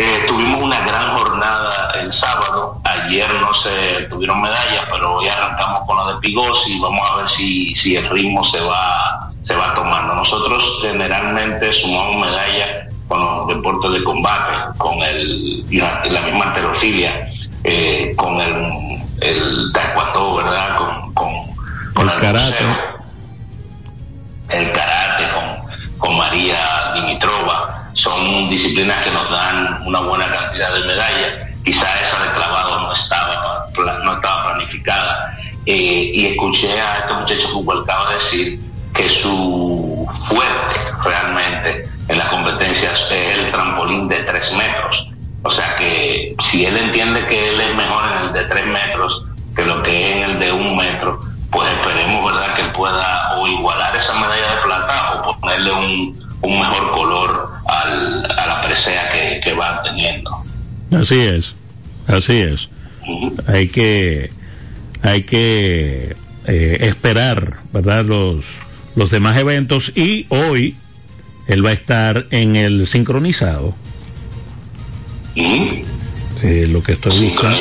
[0.00, 2.80] Eh, tuvimos una gran jornada el sábado.
[2.84, 7.16] Ayer no se tuvieron medallas, pero hoy arrancamos con la de Pigosi y vamos a
[7.16, 10.14] ver si, si el ritmo se va, se va tomando.
[10.14, 17.28] Nosotros generalmente sumamos medallas con los deportes de combate, con el, la, la misma alterofilia,
[17.64, 20.76] eh, con el, el taekwondo, ¿verdad?
[20.76, 21.32] Con, con,
[21.94, 22.64] con El karate.
[22.64, 22.98] boxeo
[24.50, 27.87] el karate con, con María Dimitrova.
[27.98, 31.48] Son disciplinas que nos dan una buena cantidad de medallas.
[31.64, 33.66] Quizá esa de clavado no estaba,
[34.04, 35.36] no estaba planificada.
[35.66, 37.48] Eh, y escuché a este muchacho
[38.08, 38.60] de decir
[38.94, 45.08] que su fuerte realmente en las competencias es el trampolín de tres metros.
[45.42, 49.24] O sea que si él entiende que él es mejor en el de tres metros
[49.54, 53.96] que lo que es el de un metro, pues esperemos, ¿verdad?, que pueda o igualar
[53.96, 57.37] esa medalla de plata o ponerle un, un mejor color
[57.82, 60.30] al, a la presea que, que va teniendo.
[60.92, 61.54] Así es,
[62.06, 62.68] así es.
[63.46, 64.30] Hay que,
[65.02, 68.04] hay que eh, esperar, ¿verdad?
[68.04, 68.44] Los,
[68.94, 70.76] los demás eventos y hoy
[71.46, 73.74] él va a estar en el sincronizado,
[75.34, 77.58] eh, lo que estoy buscando.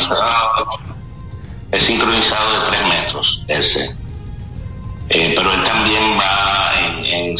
[1.71, 3.95] Es sincronizado de tres metros ese.
[5.10, 7.38] Eh, pero él también va en, en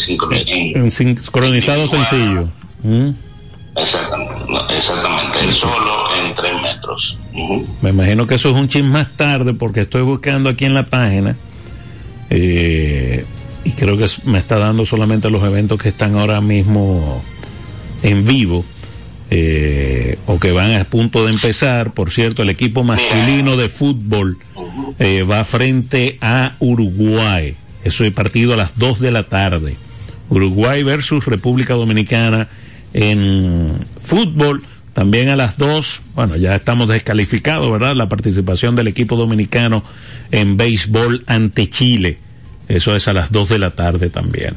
[0.76, 2.50] en, sincronizado sencillo.
[2.84, 3.10] ¿Mm?
[3.76, 7.18] Exactamente, exactamente, el solo en tres metros.
[7.82, 10.88] Me imagino que eso es un chin más tarde porque estoy buscando aquí en la
[10.88, 11.36] página
[12.32, 13.24] eh,
[13.64, 17.22] y creo que me está dando solamente los eventos que están ahora mismo
[18.04, 18.66] en vivo.
[19.30, 21.92] Eh, o que van a punto de empezar.
[21.92, 24.38] Por cierto, el equipo masculino de fútbol
[25.00, 27.56] eh, va frente a Uruguay.
[27.84, 29.76] Eso es partido a las 2 de la tarde.
[30.30, 32.48] Uruguay versus República Dominicana
[32.94, 33.72] en
[34.02, 34.64] fútbol.
[34.94, 37.96] También a las 2, bueno, ya estamos descalificados, ¿verdad?
[37.96, 39.84] La participación del equipo dominicano
[40.32, 42.18] en béisbol ante Chile.
[42.68, 44.56] Eso es a las 2 de la tarde también.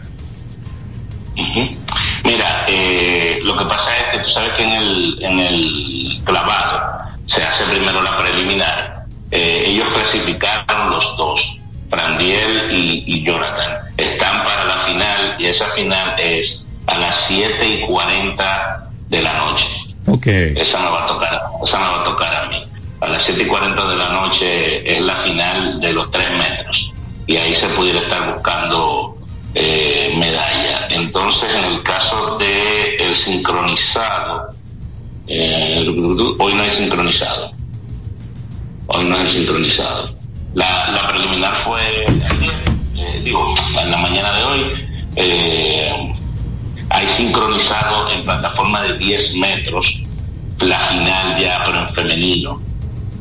[2.25, 7.11] Mira, eh, lo que pasa es que tú sabes que en el, en el clavado
[7.27, 9.05] se hace primero la preliminar.
[9.31, 13.79] Eh, ellos clasificaron los dos, Brandiel y, Jonathan.
[13.97, 19.33] Están para la final y esa final es a las 7 y 40 de la
[19.35, 19.67] noche.
[20.07, 20.55] Okay.
[20.57, 22.65] Esa no va a tocar, esa no va a tocar a mí.
[23.01, 26.93] A las 7 y 40 de la noche es la final de los 3 metros
[27.27, 29.17] y ahí se pudiera estar buscando
[29.55, 30.89] eh, medalla.
[30.91, 34.53] Entonces, en el caso de el sincronizado,
[35.29, 35.87] eh,
[36.39, 37.53] hoy no hay sincronizado.
[38.89, 40.11] Hoy no hay sincronizado.
[40.55, 41.81] La, preliminar fue
[42.97, 44.87] eh, digo, en la mañana de hoy.
[46.91, 50.01] Hay sincronizado en plataforma de 10 metros
[50.61, 52.61] la final ya, pero en femenino.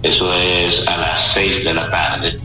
[0.04, 2.38] Eso es a las 6 de la tarde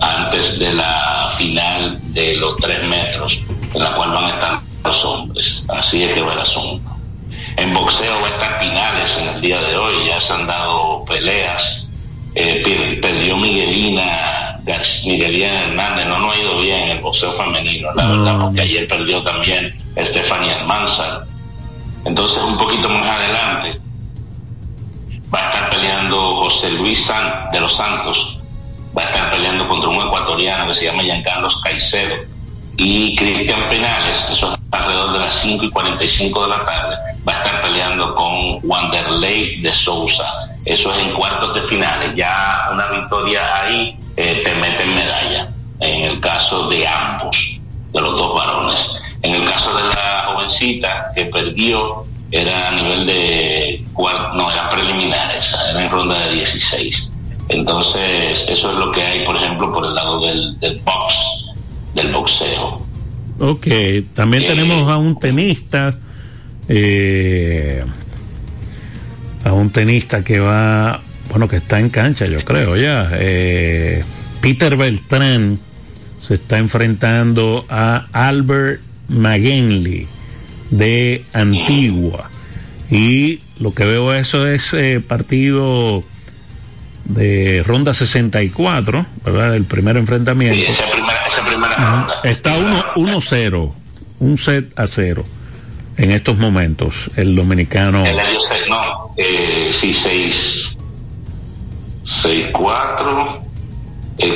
[0.00, 3.38] antes de la final de los tres metros,
[3.74, 5.64] en la cual van a estar los hombres.
[5.68, 6.90] Así es que va el asunto.
[7.56, 11.04] En boxeo va a estar finales en el día de hoy, ya se han dado
[11.06, 11.87] peleas.
[12.40, 14.60] Eh, perdió Miguelina,
[15.04, 18.86] Miguelina Hernández, no, no ha ido bien en el boxeo femenino, la verdad, porque ayer
[18.86, 21.24] perdió también Estefania Almanzar.
[22.04, 23.80] Entonces, un poquito más adelante,
[25.34, 28.38] va a estar peleando José Luis San, de los Santos
[28.96, 32.14] va a estar peleando contra un ecuatoriano que se llama Giancarlos Caicedo
[32.76, 36.96] y Cristian Penales, eso es alrededor de las 5 y 45 de la tarde,
[37.26, 40.24] va a estar peleando con Wanderlei de Sousa.
[40.68, 42.14] Eso es en cuartos de finales.
[42.14, 45.48] Ya una victoria ahí eh, te meten medalla,
[45.80, 47.36] en el caso de ambos,
[47.92, 48.80] de los dos varones.
[49.22, 55.46] En el caso de la jovencita que perdió, era a nivel de, no, eran preliminares,
[55.70, 57.08] era en ronda de 16
[57.48, 61.14] entonces, eso es lo que hay, por ejemplo, por el lado del, del box,
[61.94, 62.86] del boxeo.
[63.40, 63.66] Ok,
[64.14, 65.96] también eh, tenemos a un tenista,
[66.68, 67.84] eh,
[69.48, 73.08] a un tenista que va, bueno, que está en cancha, yo creo ya.
[73.12, 74.04] Eh,
[74.40, 75.58] Peter Beltrán
[76.20, 80.06] se está enfrentando a Albert McGinley
[80.70, 82.30] de Antigua.
[82.90, 84.74] Y lo que veo eso es
[85.06, 86.04] partido
[87.04, 89.56] de ronda 64, ¿verdad?
[89.56, 90.56] El primer enfrentamiento.
[90.56, 92.14] Sí, esa primera, esa primera ronda.
[92.24, 93.72] Está 1-0,
[94.20, 95.24] un set a cero
[95.98, 98.06] en estos momentos, el dominicano.
[98.06, 98.77] El año 6, no,
[99.18, 100.36] eh, sí, 6,
[102.22, 103.42] 6, 4.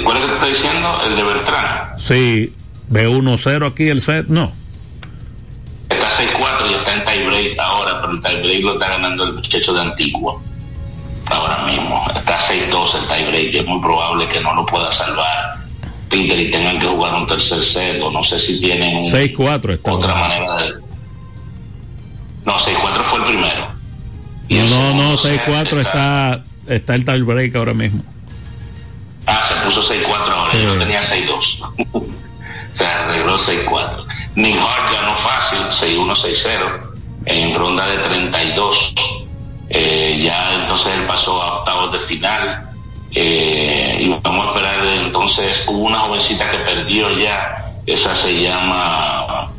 [0.04, 1.00] ¿Cuál es que te está diciendo?
[1.06, 1.98] El de Bertrán.
[1.98, 2.52] Sí,
[2.88, 4.52] ve 1-0 aquí el set, no.
[5.88, 9.72] Está 6-4 y está en tiebreak ahora, pero el tiebreak lo está ganando el muchacho
[9.72, 10.40] de Antigua
[11.26, 12.04] ahora mismo.
[12.14, 15.58] Está 6-2 el tiebreak, es muy probable que no lo pueda salvar
[16.08, 20.14] Peter y tengan que jugar un tercer set, o no sé si tienen 6-4 otra
[20.14, 20.72] manera de...
[22.44, 23.71] No, 6-4 fue el primero.
[24.48, 28.02] No, no, 6-4 está, está el tiebreak ahora mismo.
[29.26, 31.82] Ah, se puso 6-4 ahora, yo tenía 6-2.
[32.74, 34.04] se arregló 6-4.
[34.34, 36.80] Nick Hart ganó fácil, 6-1, 6-0,
[37.26, 38.94] en ronda de 32
[39.74, 42.68] eh, ya entonces él pasó a octavos de final.
[43.14, 49.50] Eh, y vamos a esperar entonces hubo una jovencita que perdió ya esa se llama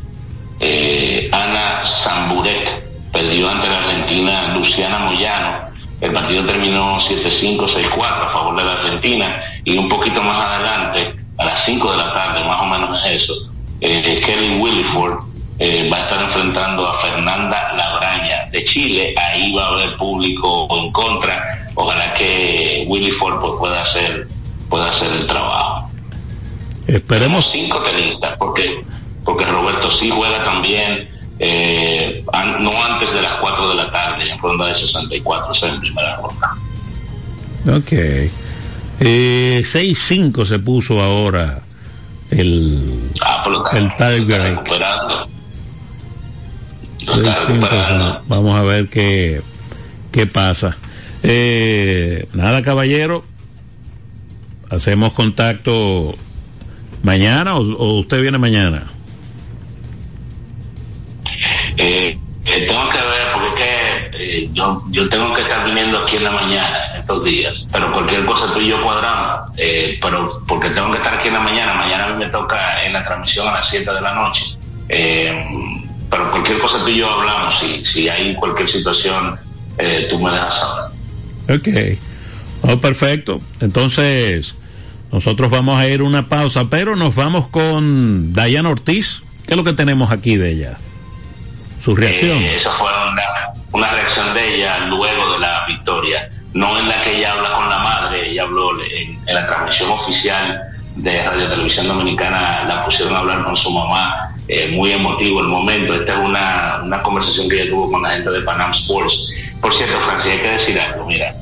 [0.60, 2.83] eh, Ana Zamburek
[3.14, 8.74] perdió ante la Argentina Luciana Moyano el partido terminó 7-5 6-4 a favor de la
[8.74, 13.00] Argentina y un poquito más adelante a las 5 de la tarde más o menos
[13.06, 13.34] eso
[13.80, 19.14] Kelly Williford eh, va a estar enfrentando a Fernanda Labraña de Chile.
[19.18, 21.70] Ahí va a haber público en contra.
[21.76, 24.28] Ojalá que Willy Ford pues, pueda hacer
[24.70, 25.90] pueda hacer el trabajo.
[26.88, 28.84] Esperemos cinco tenistas porque
[29.24, 31.08] porque Roberto sí juega también
[31.40, 32.24] eh,
[32.60, 35.80] no antes de las 4 de la tarde en ronda de 64, o sea, en
[35.80, 36.56] primera ronda.
[37.78, 37.92] Ok.
[39.00, 41.62] Eh, 6-5 se puso ahora
[42.30, 44.60] el, ah, el Tiger.
[48.28, 49.42] Vamos a ver qué,
[50.12, 50.78] qué pasa.
[51.24, 53.24] Eh, nada, caballero.
[54.70, 56.16] Hacemos contacto
[57.04, 58.84] mañana o, usted viene mañana.
[61.78, 66.26] Eh, eh, tengo que ver porque eh, yo, yo tengo que estar viniendo aquí en
[66.26, 69.52] la mañana estos días, pero cualquier cosa tú y yo cuadramos,
[70.02, 72.94] pero porque tengo que estar aquí en la mañana, mañana a mí me toca en
[72.94, 74.44] la transmisión a las 7 de la noche,
[74.88, 79.38] pero cualquier cosa tú y yo hablamos, si, si hay cualquier situación,
[80.10, 81.58] tú me dejas saber.
[81.58, 82.00] Ok.
[82.62, 83.42] Oh, perfecto.
[83.60, 84.56] Entonces,
[85.12, 89.22] nosotros vamos a ir una pausa, pero nos vamos con Dayana Ortiz.
[89.46, 90.78] ¿Qué es lo que tenemos aquí de ella?
[91.84, 92.38] Su reacción.
[92.38, 92.90] Eh, esa fue
[93.74, 96.30] una, reacción de ella luego de la victoria.
[96.54, 100.62] No en la que ella habla con la madre, ella habló en, la transmisión oficial
[100.96, 104.30] de Radio Televisión Dominicana, la pusieron a hablar con su mamá.
[104.48, 105.94] Eh, muy emotivo el momento.
[105.96, 109.74] Esta es una, una conversación que ella tuvo con la gente de Panam Sports por
[109.74, 111.34] cierto, Francis, hay que decir algo, mira.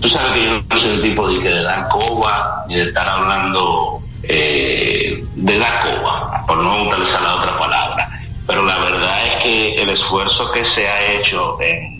[0.00, 2.88] Tú sabes que yo no soy un tipo de, que de dar coba, ni de
[2.88, 8.13] estar hablando eh, de dar coba, por no utilizar la otra palabra.
[8.46, 11.94] Pero la verdad es que el esfuerzo que se ha hecho en,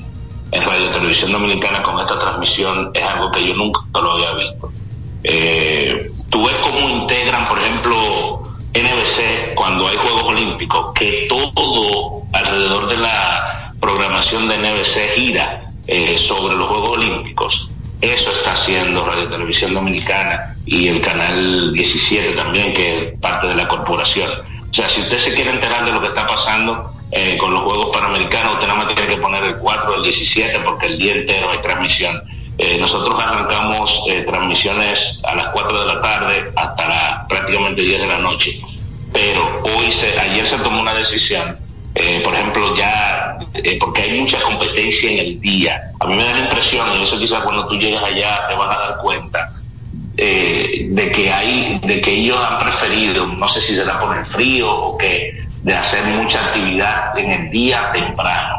[0.53, 4.71] Radio Televisión Dominicana con esta transmisión es algo que yo nunca lo había visto.
[5.25, 8.43] Eh, tú ves cómo integran, por ejemplo,
[8.73, 16.17] NBC cuando hay Juegos Olímpicos, que todo alrededor de la programación de NBC gira eh,
[16.19, 17.69] sobre los Juegos Olímpicos.
[18.01, 23.55] Eso está haciendo Radio Televisión Dominicana y el canal 17 también, que es parte de
[23.55, 24.31] la corporación.
[24.75, 27.63] O sea, si usted se quiere enterar de lo que está pasando eh, con los
[27.63, 31.15] Juegos Panamericanos, usted nada más tiene que poner el 4 el 17 porque el día
[31.15, 32.21] entero hay transmisión.
[32.59, 38.07] Eh, nosotros arrancamos transmisiones a las 4 de la tarde hasta la, prácticamente 10 de
[38.09, 38.61] la noche.
[39.13, 41.57] Pero hoy, se, ayer se tomó una decisión
[41.95, 45.81] eh, por ejemplo, ya, eh, porque hay mucha competencia en el día.
[46.01, 48.75] A mí me da la impresión, y eso quizás cuando tú llegas allá te vas
[48.75, 49.53] a dar cuenta,
[50.17, 54.27] eh, de que hay, de que ellos han preferido, no sé si será por el
[54.27, 58.57] frío o que, de hacer mucha actividad en el día temprano.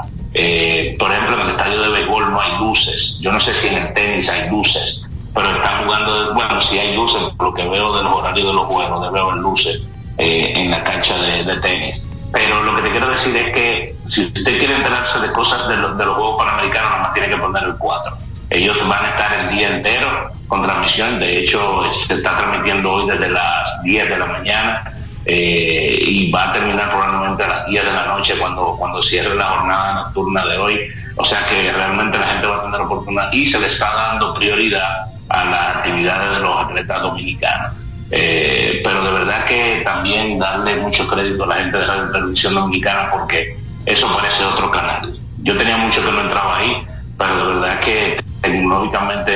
[0.97, 3.20] por ejemplo, en el estadio de béisbol no hay luces.
[3.22, 5.03] Yo no sé si en el tenis hay luces,
[5.34, 8.66] pero están jugando, bueno, si hay luces, lo que veo de los horarios de los
[8.66, 9.82] juegos, de veo luces
[10.18, 14.60] en la cancha de tenis pero lo que te quiero decir es que si usted
[14.60, 18.18] quiere enterarse de cosas de, los Juegos Panamericanos, nada más tiene que poner el 4.
[18.49, 21.20] Ellos van a estar el día entero con transmisión.
[21.20, 24.84] De hecho, se está transmitiendo hoy desde las 10 de la mañana
[25.26, 29.36] eh, y va a terminar probablemente a las 10 de la noche cuando, cuando cierre
[29.36, 30.80] la jornada nocturna de hoy.
[31.18, 34.34] O sea que realmente la gente va a tener oportunidad y se le está dando
[34.34, 37.72] prioridad a las actividades de los atletas dominicanos.
[38.12, 42.54] Eh, pero de verdad que también darle mucho crédito a la gente de la televisión
[42.54, 45.12] dominicana porque eso parece otro canal.
[45.39, 46.86] Yo tenía mucho que no entraba ahí,
[47.18, 49.32] pero de verdad que tecnológicamente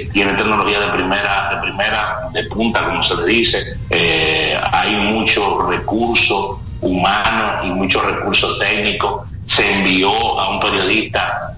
[0.00, 3.76] eh, tiene tecnología de primera, de primera, de punta, como se le dice.
[3.90, 9.26] Eh, hay mucho recurso humano y mucho recurso técnico.
[9.46, 11.54] Se envió a un periodista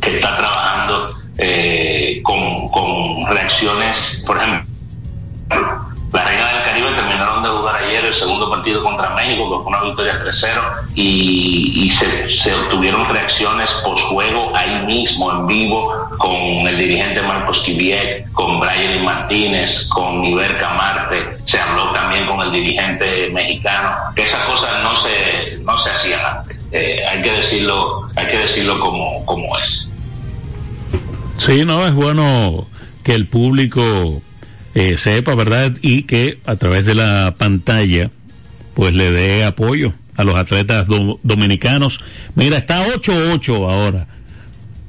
[0.00, 1.14] que está trabajando
[2.22, 4.64] con, con reacciones, por ejemplo,
[6.14, 9.76] la Reina del Caribe terminaron de jugar ayer el segundo partido contra México, que fue
[9.76, 10.60] una victoria 3-0,
[10.94, 11.92] y,
[12.40, 19.04] se, obtuvieron reacciones post-juego ahí mismo, en vivo, con el dirigente Marcos Kiviek, con Brian
[19.04, 25.58] Martínez, con Iberca Marte, se habló también con el dirigente mexicano, esas cosas no se,
[25.64, 26.56] no se hacían antes.
[26.70, 29.88] Eh, hay que decirlo, hay que decirlo como, como es.
[31.38, 32.68] Sí, no, es bueno
[33.02, 34.22] que el público
[34.74, 35.72] eh, sepa, ¿verdad?
[35.82, 38.10] Y que a través de la pantalla,
[38.74, 40.86] pues le dé apoyo a los atletas
[41.22, 42.00] dominicanos.
[42.34, 44.06] Mira, está 8-8 ahora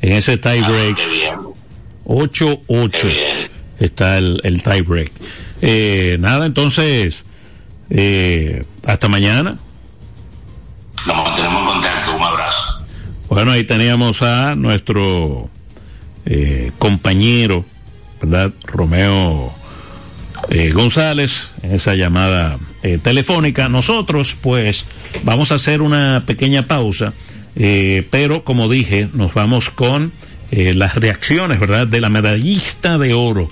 [0.01, 0.97] en ese tie break.
[2.05, 5.11] 8-8 está el, el tie break.
[5.61, 7.23] Eh, nada, entonces,
[7.89, 9.57] eh, hasta mañana.
[11.07, 12.85] Nos mantenemos en contacto, un abrazo.
[13.29, 15.49] Bueno, ahí teníamos a nuestro
[16.25, 17.65] eh, compañero,
[18.21, 18.51] ¿verdad?
[18.63, 19.53] Romeo
[20.55, 23.67] eh, González en esa llamada eh, telefónica.
[23.67, 24.85] Nosotros, pues,
[25.23, 27.11] vamos a hacer una pequeña pausa,
[27.57, 30.13] eh, pero como dije, nos vamos con
[30.51, 33.49] las reacciones, ¿verdad?, de la medallista de oro,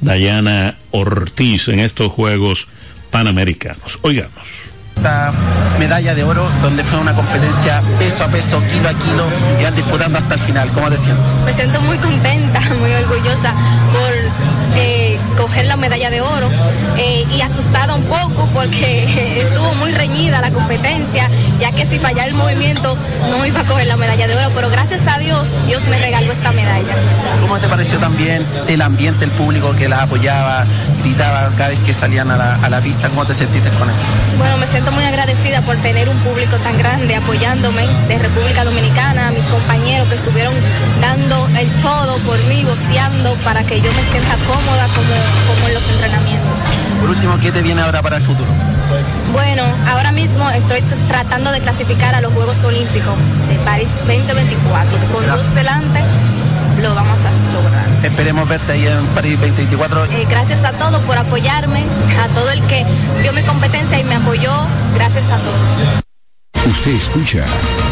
[0.00, 2.68] Dayana Ortiz, en estos Juegos
[3.10, 3.98] Panamericanos.
[4.00, 5.32] Oigamos esta
[5.78, 9.26] medalla de oro, donde fue una competencia peso a peso, kilo a kilo,
[9.60, 10.68] y van disputando hasta el final.
[10.74, 11.44] ¿Cómo te sientes?
[11.44, 13.52] Me siento muy contenta, muy orgullosa
[13.92, 14.95] por eh,
[15.36, 16.50] coger la medalla de oro
[16.96, 21.28] eh, y asustada un poco porque estuvo muy reñida la competencia,
[21.60, 22.96] ya que si fallaba el movimiento
[23.30, 26.32] no iba a coger la medalla de oro, pero gracias a Dios, Dios me regaló
[26.32, 26.94] esta medalla.
[27.40, 30.64] ¿Cómo te pareció también el ambiente, el público que la apoyaba,
[31.02, 33.08] gritaba cada vez que salían a la, a la pista?
[33.08, 34.02] ¿Cómo te sentiste con eso?
[34.38, 39.28] Bueno, me siento muy agradecida por tener un público tan grande apoyándome de República Dominicana,
[39.28, 40.54] a mis compañeros que estuvieron
[41.00, 45.14] dando el todo por mí, voceando para que yo me sienta cómoda como,
[45.46, 46.60] como en los entrenamientos.
[47.00, 48.48] Por último, ¿qué te viene ahora para el futuro?
[49.32, 53.14] Bueno, ahora mismo estoy tratando de clasificar a los Juegos Olímpicos
[53.48, 54.98] de París 2024.
[55.12, 56.00] Con dos delante
[56.82, 57.86] lo vamos a lograr.
[58.04, 60.04] Esperemos verte ahí en París 2024.
[60.06, 61.84] Eh, gracias a todos por apoyarme,
[62.22, 62.84] a todo el que
[63.22, 64.52] vio mi competencia y me apoyó.
[64.94, 66.04] Gracias a todos.
[66.66, 67.44] Usted escucha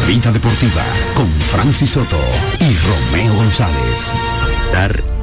[0.07, 0.83] Vida Deportiva
[1.15, 2.19] con Francis Soto
[2.59, 4.11] y Romeo González.
[4.73, 5.14] Dar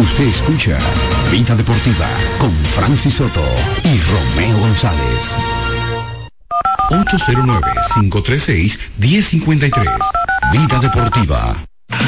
[0.00, 0.78] Usted escucha
[1.30, 3.44] Vida Deportiva con Francis Soto
[3.84, 5.36] y Romeo González.
[6.88, 9.84] 809-536-1053.
[10.52, 11.54] Vida Deportiva.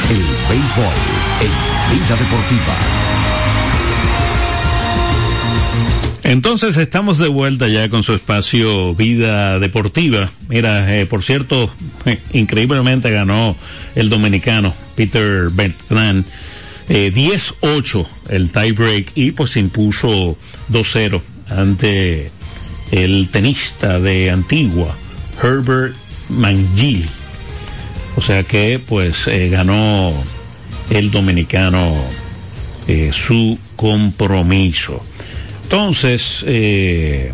[0.09, 0.95] El béisbol
[1.43, 1.53] en
[1.93, 2.74] Vida Deportiva.
[6.22, 10.32] Entonces estamos de vuelta ya con su espacio Vida Deportiva.
[10.49, 11.70] Mira, eh, por cierto,
[12.07, 13.55] eh, increíblemente ganó
[13.95, 16.24] el dominicano Peter Bertrand
[16.89, 20.37] eh, 10-8 el tie break y pues se impuso
[20.70, 22.30] 2-0 ante
[22.91, 24.95] el tenista de Antigua,
[25.43, 25.95] Herbert
[26.28, 27.07] Mangili.
[28.16, 30.12] O sea que pues eh, ganó
[30.91, 31.95] el dominicano
[32.89, 35.03] eh, su compromiso.
[35.64, 37.33] Entonces, eh,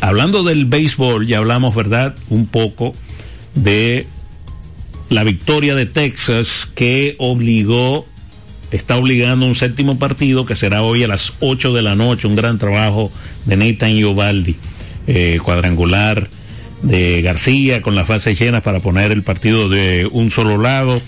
[0.00, 2.14] hablando del béisbol, ya hablamos, ¿verdad?
[2.28, 2.92] Un poco
[3.54, 4.06] de
[5.08, 8.06] la victoria de Texas que obligó
[8.70, 12.28] está obligando un séptimo partido que será hoy a las 8 de la noche.
[12.28, 13.10] Un gran trabajo
[13.46, 14.56] de Nathan Iovaldi,
[15.06, 16.28] eh, cuadrangular
[16.82, 21.00] de García con las fases llenas para poner el partido de un solo lado.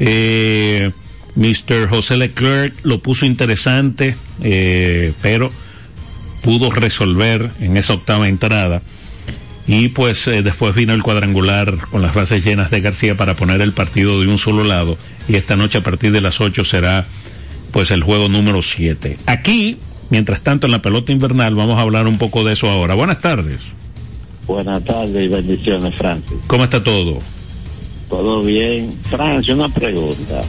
[0.00, 0.90] Eh,
[1.34, 1.88] Mr.
[1.88, 5.50] José Leclerc lo puso interesante, eh, pero
[6.42, 8.82] pudo resolver en esa octava entrada.
[9.66, 13.60] Y pues eh, después vino el cuadrangular con las bases llenas de García para poner
[13.60, 14.96] el partido de un solo lado.
[15.28, 17.06] Y esta noche a partir de las 8 será
[17.72, 19.18] pues el juego número 7.
[19.26, 19.76] Aquí,
[20.10, 22.94] mientras tanto en la pelota invernal, vamos a hablar un poco de eso ahora.
[22.94, 23.60] Buenas tardes.
[24.46, 26.38] Buenas tardes y bendiciones, Francis.
[26.46, 27.18] ¿Cómo está todo?
[28.08, 28.94] Todo bien.
[29.10, 30.40] Francis, una pregunta.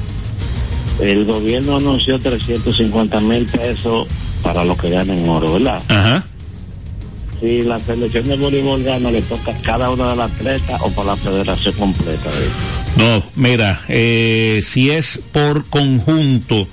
[1.01, 4.07] El gobierno anunció 350 mil pesos
[4.41, 5.81] para los que ganen oro, ¿verdad?
[5.89, 6.25] Ajá.
[7.39, 10.91] Si la selección de voleibol gana, le toca a cada una de las atletas o
[10.91, 12.29] por la federación completa.
[12.29, 12.49] ¿eh?
[12.97, 16.67] No, mira, eh, si es por conjunto,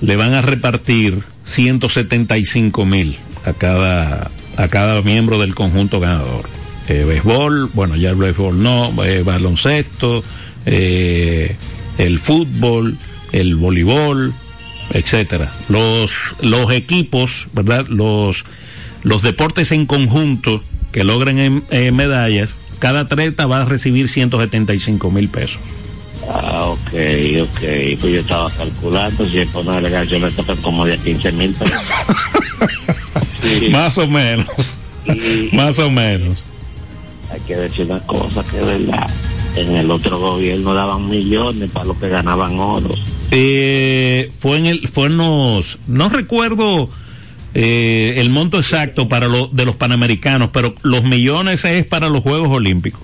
[0.00, 6.48] le van a repartir 175 mil a cada, a cada miembro del conjunto ganador.
[6.88, 10.22] Eh, béisbol, bueno, ya el béisbol no, eh, baloncesto,
[10.64, 11.54] eh,
[11.98, 12.96] el fútbol,
[13.32, 14.32] el voleibol,
[14.90, 15.52] etcétera.
[15.68, 17.86] Los, los equipos, ¿verdad?
[17.88, 18.44] Los,
[19.02, 25.10] los deportes en conjunto que logren em- eh, medallas, cada atleta va a recibir 175
[25.10, 25.58] mil pesos.
[26.30, 26.92] Ah, ok,
[27.42, 27.60] ok.
[28.00, 31.52] Pues yo estaba calculando, si es por una delegación me tocan como de 15 mil
[31.54, 31.80] pesos.
[33.40, 33.68] Sí.
[33.70, 34.46] Más o menos.
[35.52, 36.42] Más o menos.
[37.32, 39.08] Hay que decir una cosa que es verdad.
[39.54, 42.90] En el otro gobierno daban millones para los que ganaban oro.
[43.30, 46.90] Eh, fue en el, fue en los, no recuerdo
[47.54, 52.22] eh, el monto exacto para lo, de los panamericanos, pero los millones es para los
[52.22, 53.02] Juegos Olímpicos.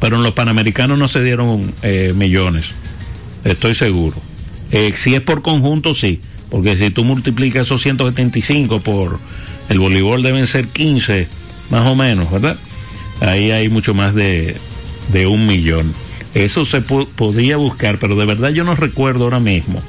[0.00, 2.66] Pero en los panamericanos no se dieron eh, millones,
[3.44, 4.16] estoy seguro.
[4.70, 6.20] Eh, si es por conjunto, sí,
[6.50, 9.18] porque si tú multiplicas esos 175 por
[9.68, 11.26] el voleibol deben ser 15,
[11.70, 12.56] más o menos, ¿verdad?
[13.20, 14.56] Ahí hay mucho más de,
[15.12, 15.92] de un millón.
[16.34, 19.82] Eso se po- podía buscar, pero de verdad yo no recuerdo ahora mismo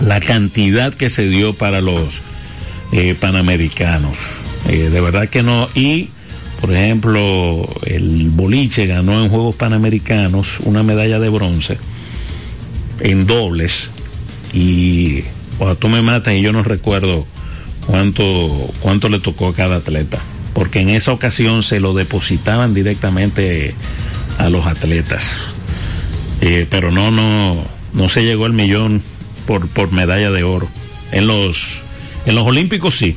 [0.00, 2.14] la cantidad que se dio para los
[2.92, 4.16] eh, panamericanos.
[4.68, 5.68] Eh, de verdad que no.
[5.74, 6.10] Y,
[6.60, 11.78] por ejemplo, el boliche ganó en Juegos Panamericanos una medalla de bronce
[13.00, 13.90] en dobles.
[14.52, 15.22] Y
[15.58, 17.26] cuando tú me matas y yo no recuerdo
[17.86, 20.18] cuánto, cuánto le tocó a cada atleta.
[20.54, 23.74] Porque en esa ocasión se lo depositaban directamente
[24.38, 25.24] a los atletas.
[26.40, 29.02] Eh, pero no, no, no se llegó al millón
[29.50, 30.68] por, por medalla de oro.
[31.10, 31.80] En los,
[32.24, 33.16] en los Olímpicos sí.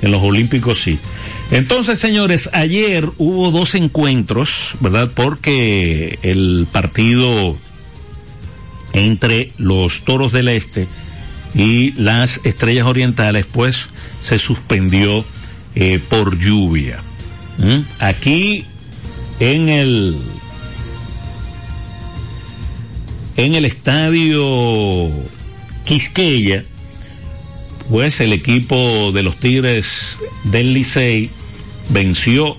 [0.00, 0.98] En los Olímpicos sí.
[1.52, 5.12] Entonces, señores, ayer hubo dos encuentros, ¿verdad?
[5.14, 7.56] Porque el partido
[8.92, 10.88] entre los Toros del Este
[11.54, 13.88] y las Estrellas Orientales, pues
[14.20, 15.24] se suspendió
[15.76, 17.00] eh, por lluvia.
[17.58, 17.82] ¿Mm?
[18.00, 18.64] Aquí
[19.38, 20.16] en el
[23.36, 25.08] en el estadio
[25.84, 26.64] Quisqueya,
[27.90, 31.30] pues el equipo de los Tigres del Licey
[31.88, 32.56] venció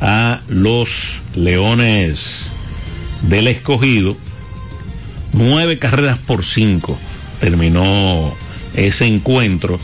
[0.00, 2.46] a los Leones
[3.22, 4.16] del Escogido.
[5.32, 6.98] Nueve carreras por cinco
[7.40, 8.34] terminó
[8.74, 9.78] ese encuentro.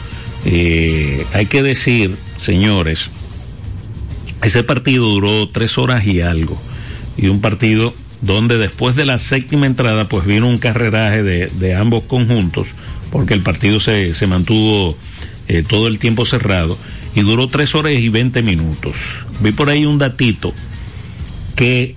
[0.45, 3.11] Eh, hay que decir, señores,
[4.43, 6.61] ese partido duró tres horas y algo.
[7.17, 12.05] Y un partido donde después de la séptima entrada, pues vino un carreraje de, ambos
[12.05, 12.69] conjuntos,
[13.11, 14.97] porque el partido se, se mantuvo
[15.49, 16.79] eh, todo el tiempo cerrado
[17.15, 18.95] y duró tres horas y veinte minutos.
[19.41, 20.55] Vi por ahí un datito
[21.55, 21.95] que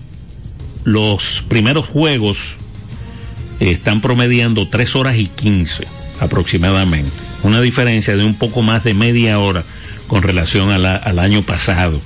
[0.84, 2.56] los primeros juegos
[3.60, 5.88] están promediando tres horas y quince
[6.20, 7.12] aproximadamente.
[7.44, 9.64] Una diferencia de un poco más de media hora
[10.08, 12.02] con relación al año pasado.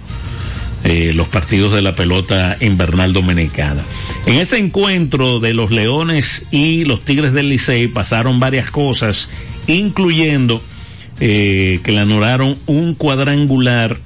[0.84, 3.84] eh, los partidos de la pelota invernal dominicana.
[4.26, 9.30] En ese encuentro de los Leones y los Tigres del Licey pasaron varias cosas,
[9.68, 10.62] incluyendo
[11.20, 13.98] eh, que le anularon un cuadrangular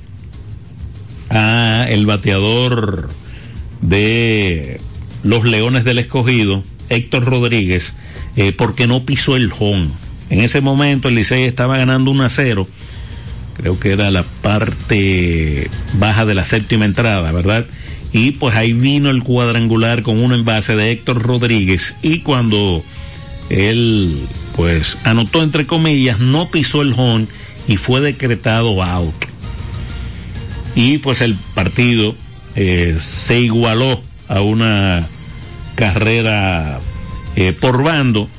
[1.29, 3.09] a el bateador
[3.81, 4.79] de
[5.23, 7.95] los Leones del Escogido, Héctor Rodríguez,
[8.37, 9.89] eh, porque no pisó el home.
[10.29, 12.67] En ese momento el Licey estaba ganando 1 a 0
[13.55, 17.65] creo que era la parte baja de la séptima entrada, ¿verdad?
[18.15, 22.81] Y pues ahí vino el cuadrangular con un envase de Héctor Rodríguez y cuando
[23.49, 24.17] él
[24.55, 27.27] pues anotó entre comillas, no pisó el home
[27.67, 29.13] y fue decretado out.
[30.75, 32.15] Y pues el partido
[32.55, 35.09] eh, se igualó a una
[35.75, 36.79] carrera
[37.35, 38.29] eh, por bando.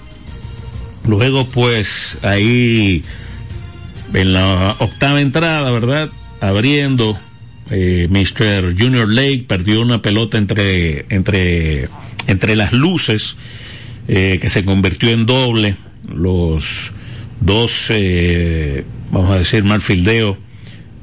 [1.06, 3.04] Luego pues ahí
[4.14, 6.08] en la octava entrada, ¿verdad?
[6.40, 7.18] Abriendo,
[7.70, 8.74] eh, Mr.
[8.78, 11.88] Junior Lake perdió una pelota entre, entre,
[12.26, 13.36] entre las luces,
[14.08, 15.76] eh, que se convirtió en doble.
[16.08, 16.92] Los
[17.40, 20.38] dos, eh, vamos a decir, malfildeo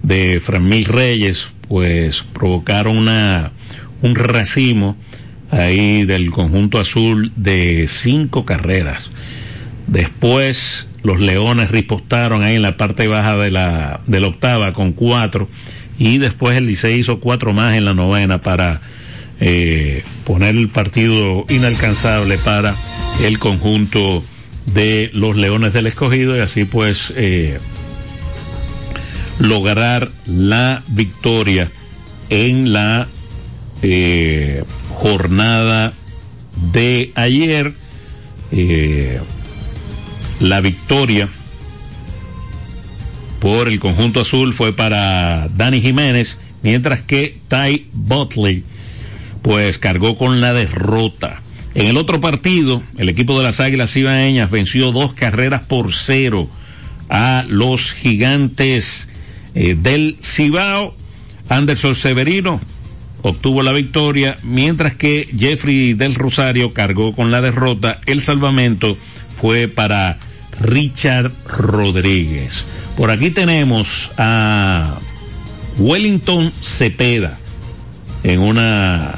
[0.03, 3.51] de Franmil Reyes, pues provocaron una,
[4.01, 4.97] un racimo
[5.51, 9.09] ahí del conjunto azul de cinco carreras.
[9.87, 14.93] Después los Leones ripostaron ahí en la parte baja de la, de la octava con
[14.93, 15.49] cuatro
[15.97, 18.81] y después el Licey hizo cuatro más en la novena para
[19.39, 22.75] eh, poner el partido inalcanzable para
[23.21, 24.23] el conjunto
[24.65, 27.59] de los Leones del Escogido y así pues eh,
[29.39, 31.69] lograr la victoria
[32.29, 33.07] en la
[33.81, 35.93] eh, jornada
[36.71, 37.73] de ayer.
[38.51, 39.19] Eh,
[40.39, 41.29] la victoria
[43.43, 48.63] por el conjunto azul fue para Dani Jiménez, mientras que Ty Butley
[49.41, 51.41] pues cargó con la derrota.
[51.75, 56.47] En el otro partido, el equipo de las Águilas Ibaeñas venció dos carreras por cero
[57.09, 59.09] a los gigantes
[59.55, 60.95] eh, del Cibao.
[61.49, 62.61] Anderson Severino
[63.23, 67.99] obtuvo la victoria, mientras que Jeffrey del Rosario cargó con la derrota.
[68.05, 68.97] El salvamento
[69.35, 70.17] fue para
[70.61, 72.63] Richard Rodríguez.
[72.97, 74.97] Por aquí tenemos a
[75.77, 77.37] Wellington Cepeda
[78.23, 79.15] en una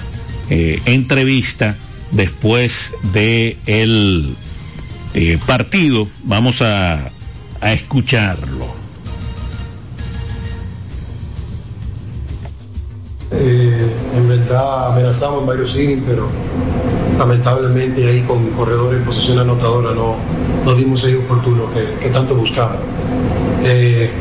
[0.50, 1.76] eh, entrevista
[2.12, 4.36] después de el
[5.14, 6.08] eh, partido.
[6.24, 7.12] Vamos a,
[7.62, 8.74] a escucharlo.
[13.32, 16.30] Eh, en verdad amenazamos en varios innings, pero
[17.18, 20.16] lamentablemente ahí con corredores en posición anotadora no,
[20.66, 21.64] no dimos el oportuno
[22.00, 22.78] que, tanto buscamos.
[23.64, 24.12] Eh,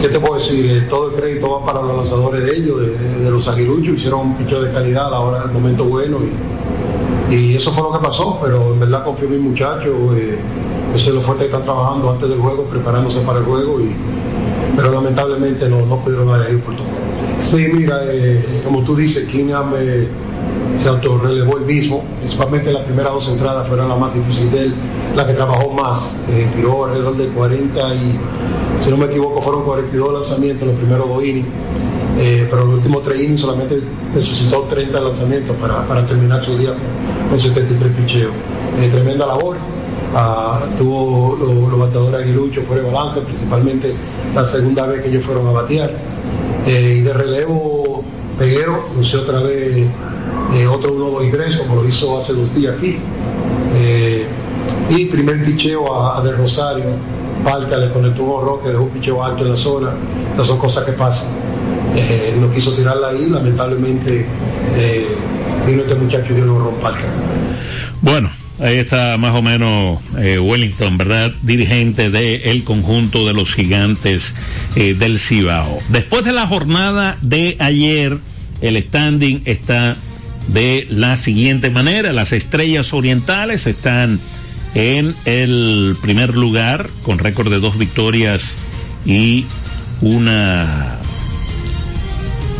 [0.00, 0.66] ¿Qué te puedo decir?
[0.70, 4.36] Eh, todo el crédito va para los lanzadores de ellos, de, los aguiluchos, hicieron un
[4.36, 6.18] picheo de calidad a la hora del momento bueno
[7.30, 10.38] y, y eso fue lo que pasó, pero en verdad confío en mis muchachos, eh,
[10.92, 13.94] yo sé lo fuerte que están trabajando antes del juego, preparándose para el juego, y,
[14.76, 16.88] pero lamentablemente no, no pudieron dar el oportuno.
[17.38, 19.72] Sí, mira, eh, como tú dices, Kingham
[20.76, 24.74] se autorrelevó el mismo, principalmente las primeras dos entradas fueron las más difíciles de él,
[25.14, 28.18] la que trabajó más, eh, tiró alrededor de 40 y,
[28.80, 31.48] si no me equivoco, fueron 42 lanzamientos en los primeros dos innings,
[32.18, 33.80] eh, pero los últimos tres innings solamente
[34.14, 38.32] necesitó 30 lanzamientos para, terminar su día con, con 73 picheos.
[38.78, 39.56] Eh, tremenda labor.
[40.14, 43.92] Ah, tuvo los, los bateadores aguiluchos fuera de balance, principalmente
[44.34, 45.92] la segunda vez que ellos fueron a batear.
[46.66, 48.02] Eh, y de relevo,
[48.38, 49.88] Peguero lució otra vez
[50.54, 52.98] eh, otro 1 2 y 3, como lo hizo hace dos días aquí.
[53.74, 54.26] Eh,
[54.90, 56.84] y primer picheo a, a De Rosario,
[57.44, 59.94] Palca le conectó un horror que dejó un picheo alto en la zona.
[60.30, 61.28] Estas son cosas que pasan.
[61.94, 64.26] Eh, no quiso tirarla ahí, lamentablemente
[64.74, 65.06] eh,
[65.66, 67.06] vino este muchacho y dio un horror Palca.
[68.02, 68.30] Bueno,
[68.60, 71.32] ahí está más o menos eh, Wellington, ¿verdad?
[71.42, 74.34] Dirigente del conjunto de los gigantes
[74.74, 75.78] eh, del Cibao.
[75.88, 78.18] Después de la jornada de ayer,
[78.60, 79.96] el standing está
[80.48, 82.12] de la siguiente manera.
[82.12, 84.20] Las estrellas orientales están
[84.74, 88.56] en el primer lugar con récord de dos victorias
[89.04, 89.46] y
[90.00, 90.98] una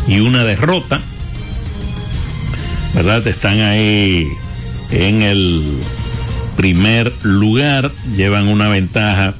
[0.08, 1.00] y una derrota.
[2.94, 3.26] ¿Verdad?
[3.26, 4.26] Están ahí
[4.90, 5.62] en el
[6.56, 9.34] primer lugar, llevan una ventaja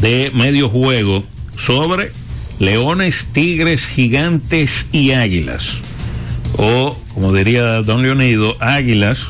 [0.00, 1.22] de medio juego
[1.56, 2.10] sobre
[2.58, 5.76] Leones, Tigres, Gigantes y Águilas.
[6.56, 9.20] O, como diría Don Leonido, Águilas,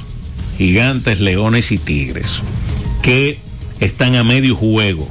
[0.56, 2.40] Gigantes, Leones y Tigres,
[3.02, 3.38] que
[3.80, 5.08] están a medio juego.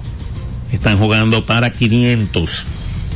[0.71, 2.65] Están jugando para 500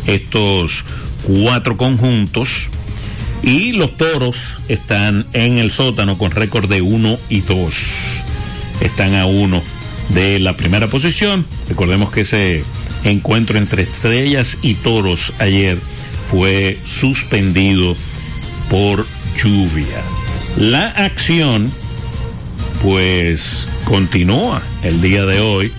[0.07, 0.85] estos
[1.23, 2.69] cuatro conjuntos.
[3.43, 4.37] Y los toros
[4.67, 7.73] están en el sótano con récord de 1 y 2.
[8.81, 9.61] Están a uno
[10.09, 11.45] de la primera posición.
[11.67, 12.63] Recordemos que ese
[13.03, 15.77] encuentro entre estrellas y toros ayer
[16.29, 17.95] fue suspendido
[18.69, 19.05] por
[19.41, 20.01] lluvia.
[20.57, 21.71] La acción
[22.81, 25.71] pues continúa el día de hoy.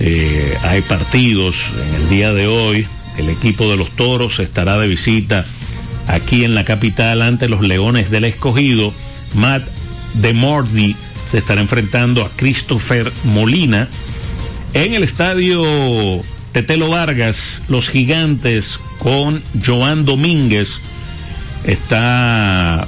[0.00, 1.56] Eh, hay partidos
[1.88, 2.86] en el día de hoy.
[3.18, 5.44] El equipo de los toros estará de visita
[6.06, 8.92] aquí en la capital ante los Leones del Escogido.
[9.34, 9.62] Matt
[10.14, 10.96] DeMordi
[11.30, 13.88] se estará enfrentando a Christopher Molina.
[14.72, 15.62] En el estadio
[16.52, 20.80] Tetelo Vargas, los gigantes con Joan Domínguez
[21.64, 22.86] está,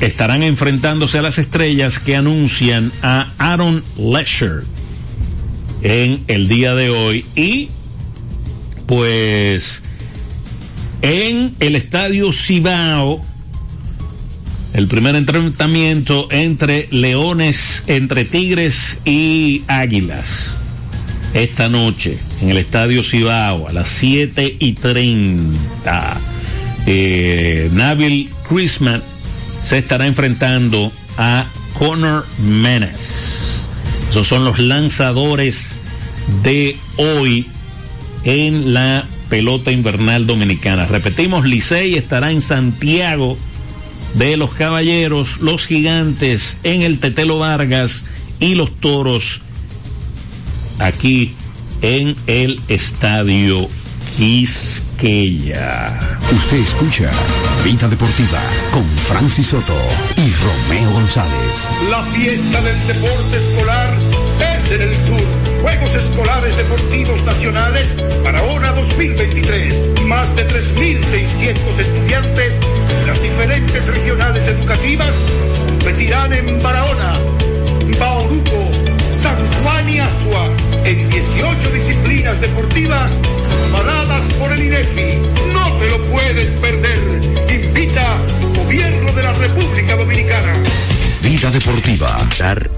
[0.00, 4.64] estarán enfrentándose a las estrellas que anuncian a Aaron Lesher
[5.82, 7.24] en el día de hoy.
[7.34, 7.68] Y
[8.86, 9.82] pues
[11.02, 13.24] en el estadio Cibao,
[14.74, 20.54] el primer enfrentamiento entre Leones, entre Tigres y Águilas.
[21.34, 26.37] Esta noche en el estadio Cibao a las 7 y 30.
[26.90, 29.02] Eh, Nabil Christmas
[29.62, 31.44] se estará enfrentando a
[31.78, 33.66] Connor Menes.
[34.08, 35.76] Esos son los lanzadores
[36.42, 37.46] de hoy
[38.24, 40.86] en la pelota invernal dominicana.
[40.86, 43.36] Repetimos, Licey estará en Santiago
[44.14, 48.06] de los Caballeros, los Gigantes en el Tetelo Vargas
[48.40, 49.42] y los Toros
[50.78, 51.34] aquí
[51.82, 53.68] en el Estadio
[54.16, 54.87] Quisqueya.
[54.98, 55.96] Quisqueya.
[56.32, 57.10] Usted escucha
[57.64, 58.40] Vida Deportiva
[58.72, 59.76] con Francis Soto
[60.16, 61.70] y Romeo González.
[61.88, 63.88] La fiesta del deporte escolar
[64.40, 65.22] es en el sur.
[65.62, 67.94] Juegos Escolares Deportivos Nacionales
[68.24, 70.02] Barahona 2023.
[70.04, 75.14] Más de 3.600 estudiantes de las diferentes regionales educativas
[75.66, 77.18] competirán en Barahona,
[77.98, 78.70] Bauruco,
[79.20, 83.12] San Juan y Asua en 18 disciplinas deportivas
[83.68, 85.18] avaladas por el INEFI.
[85.52, 87.22] No te lo puedes perder.
[87.50, 88.18] Invita
[88.56, 90.54] Gobierno de la República Dominicana.
[91.22, 92.28] Vida deportiva.
[92.38, 92.77] Dar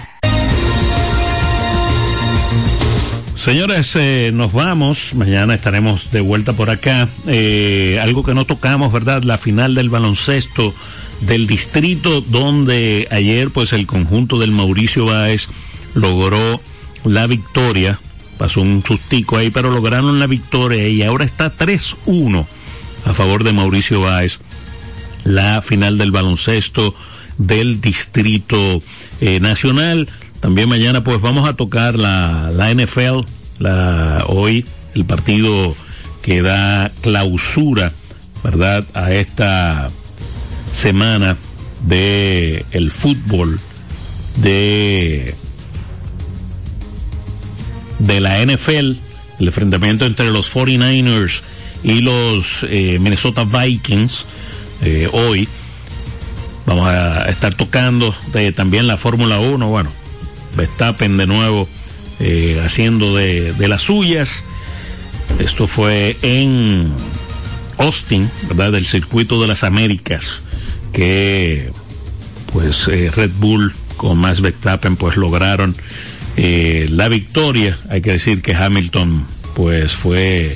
[3.41, 5.15] Señores, eh, nos vamos.
[5.15, 7.09] Mañana estaremos de vuelta por acá.
[7.25, 9.23] Eh, algo que no tocamos, ¿verdad?
[9.23, 10.75] La final del baloncesto
[11.21, 15.47] del distrito, donde ayer, pues, el conjunto del Mauricio Báez
[15.95, 16.61] logró
[17.03, 17.99] la victoria.
[18.37, 22.45] Pasó un sustico ahí, pero lograron la victoria y ahora está 3-1
[23.05, 24.37] a favor de Mauricio Báez.
[25.23, 26.93] La final del baloncesto
[27.39, 28.83] del distrito
[29.19, 30.07] eh, nacional.
[30.41, 33.21] También mañana pues vamos a tocar la, la NFL,
[33.59, 34.65] la, hoy
[34.95, 35.75] el partido
[36.21, 37.91] que da clausura,
[38.43, 38.83] ¿verdad?
[38.93, 39.89] A esta
[40.71, 41.37] semana
[41.85, 43.59] de el fútbol
[44.37, 45.35] de
[47.99, 48.95] de la NFL,
[49.39, 51.41] el enfrentamiento entre los 49ers
[51.83, 54.25] y los eh, Minnesota Vikings
[54.81, 55.47] eh, hoy.
[56.65, 59.91] Vamos a estar tocando de, también la Fórmula 1, bueno,
[60.55, 61.67] Verstappen de nuevo
[62.23, 64.43] eh, haciendo de, de, las suyas.
[65.39, 66.91] Esto fue en
[67.79, 68.73] Austin, ¿verdad?
[68.73, 70.41] Del circuito de las Américas,
[70.93, 71.71] que
[72.53, 75.75] pues eh, Red Bull con más Verstappen pues lograron
[76.37, 77.75] eh, la victoria.
[77.89, 79.25] Hay que decir que Hamilton
[79.55, 80.55] pues fue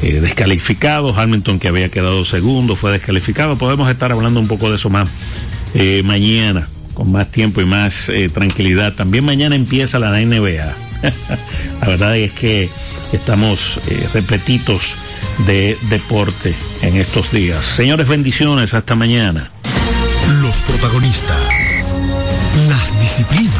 [0.00, 1.14] descalificado.
[1.16, 3.58] Hamilton que había quedado segundo fue descalificado.
[3.58, 5.08] Podemos estar hablando un poco de eso más
[6.02, 6.66] mañana
[7.00, 8.92] con más tiempo y más eh, tranquilidad.
[8.92, 10.74] También mañana empieza la NBA.
[11.80, 12.68] la verdad es que
[13.10, 14.96] estamos eh, repetitos
[15.46, 17.64] de deporte en estos días.
[17.64, 18.74] Señores, bendiciones.
[18.74, 19.50] Hasta mañana.
[20.42, 21.38] Los protagonistas.
[22.68, 23.54] Las disciplinas.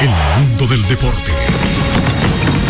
[0.00, 1.37] El mundo del deporte.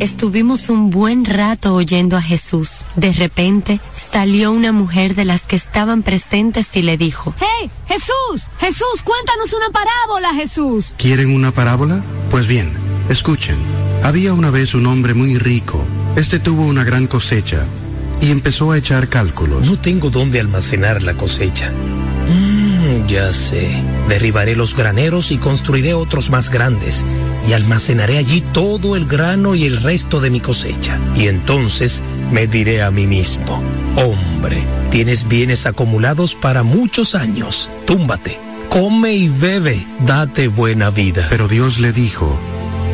[0.00, 2.86] Estuvimos un buen rato oyendo a Jesús.
[2.96, 7.70] De repente salió una mujer de las que estaban presentes y le dijo, ¡Hey!
[7.86, 10.94] Jesús, Jesús, cuéntanos una parábola, Jesús.
[10.96, 12.02] ¿Quieren una parábola?
[12.30, 12.72] Pues bien,
[13.10, 13.58] escuchen.
[14.02, 15.84] Había una vez un hombre muy rico.
[16.16, 17.66] Este tuvo una gran cosecha
[18.22, 19.66] y empezó a echar cálculos.
[19.66, 21.74] No tengo dónde almacenar la cosecha.
[23.06, 23.70] Ya sé.
[24.08, 27.04] Derribaré los graneros y construiré otros más grandes
[27.48, 31.00] y almacenaré allí todo el grano y el resto de mi cosecha.
[31.16, 33.62] Y entonces me diré a mí mismo,
[33.96, 38.38] hombre, tienes bienes acumulados para muchos años, túmbate,
[38.68, 41.26] come y bebe, date buena vida.
[41.30, 42.38] Pero Dios le dijo,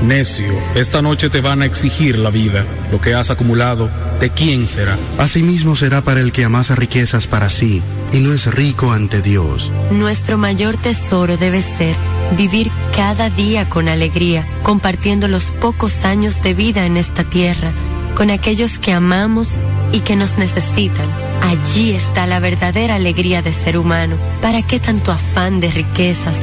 [0.03, 2.65] Necio, esta noche te van a exigir la vida.
[2.93, 3.91] Lo que has acumulado,
[4.21, 4.99] ¿de quién será?
[5.19, 9.73] Asimismo será para el que amasa riquezas para sí y no es rico ante Dios.
[9.91, 11.97] Nuestro mayor tesoro debe ser
[12.37, 17.73] vivir cada día con alegría, compartiendo los pocos años de vida en esta tierra,
[18.15, 19.61] con aquellos que amamos
[19.93, 21.09] y que nos necesitan.
[21.43, 24.17] Allí está la verdadera alegría de ser humano.
[24.43, 26.35] ¿Para qué tanto afán de riquezas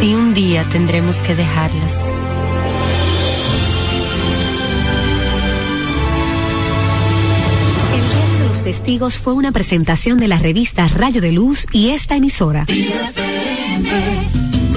[0.00, 2.07] si un día tendremos que dejarlas?
[9.22, 12.66] Fue una presentación de la revista Rayo de Luz y esta emisora.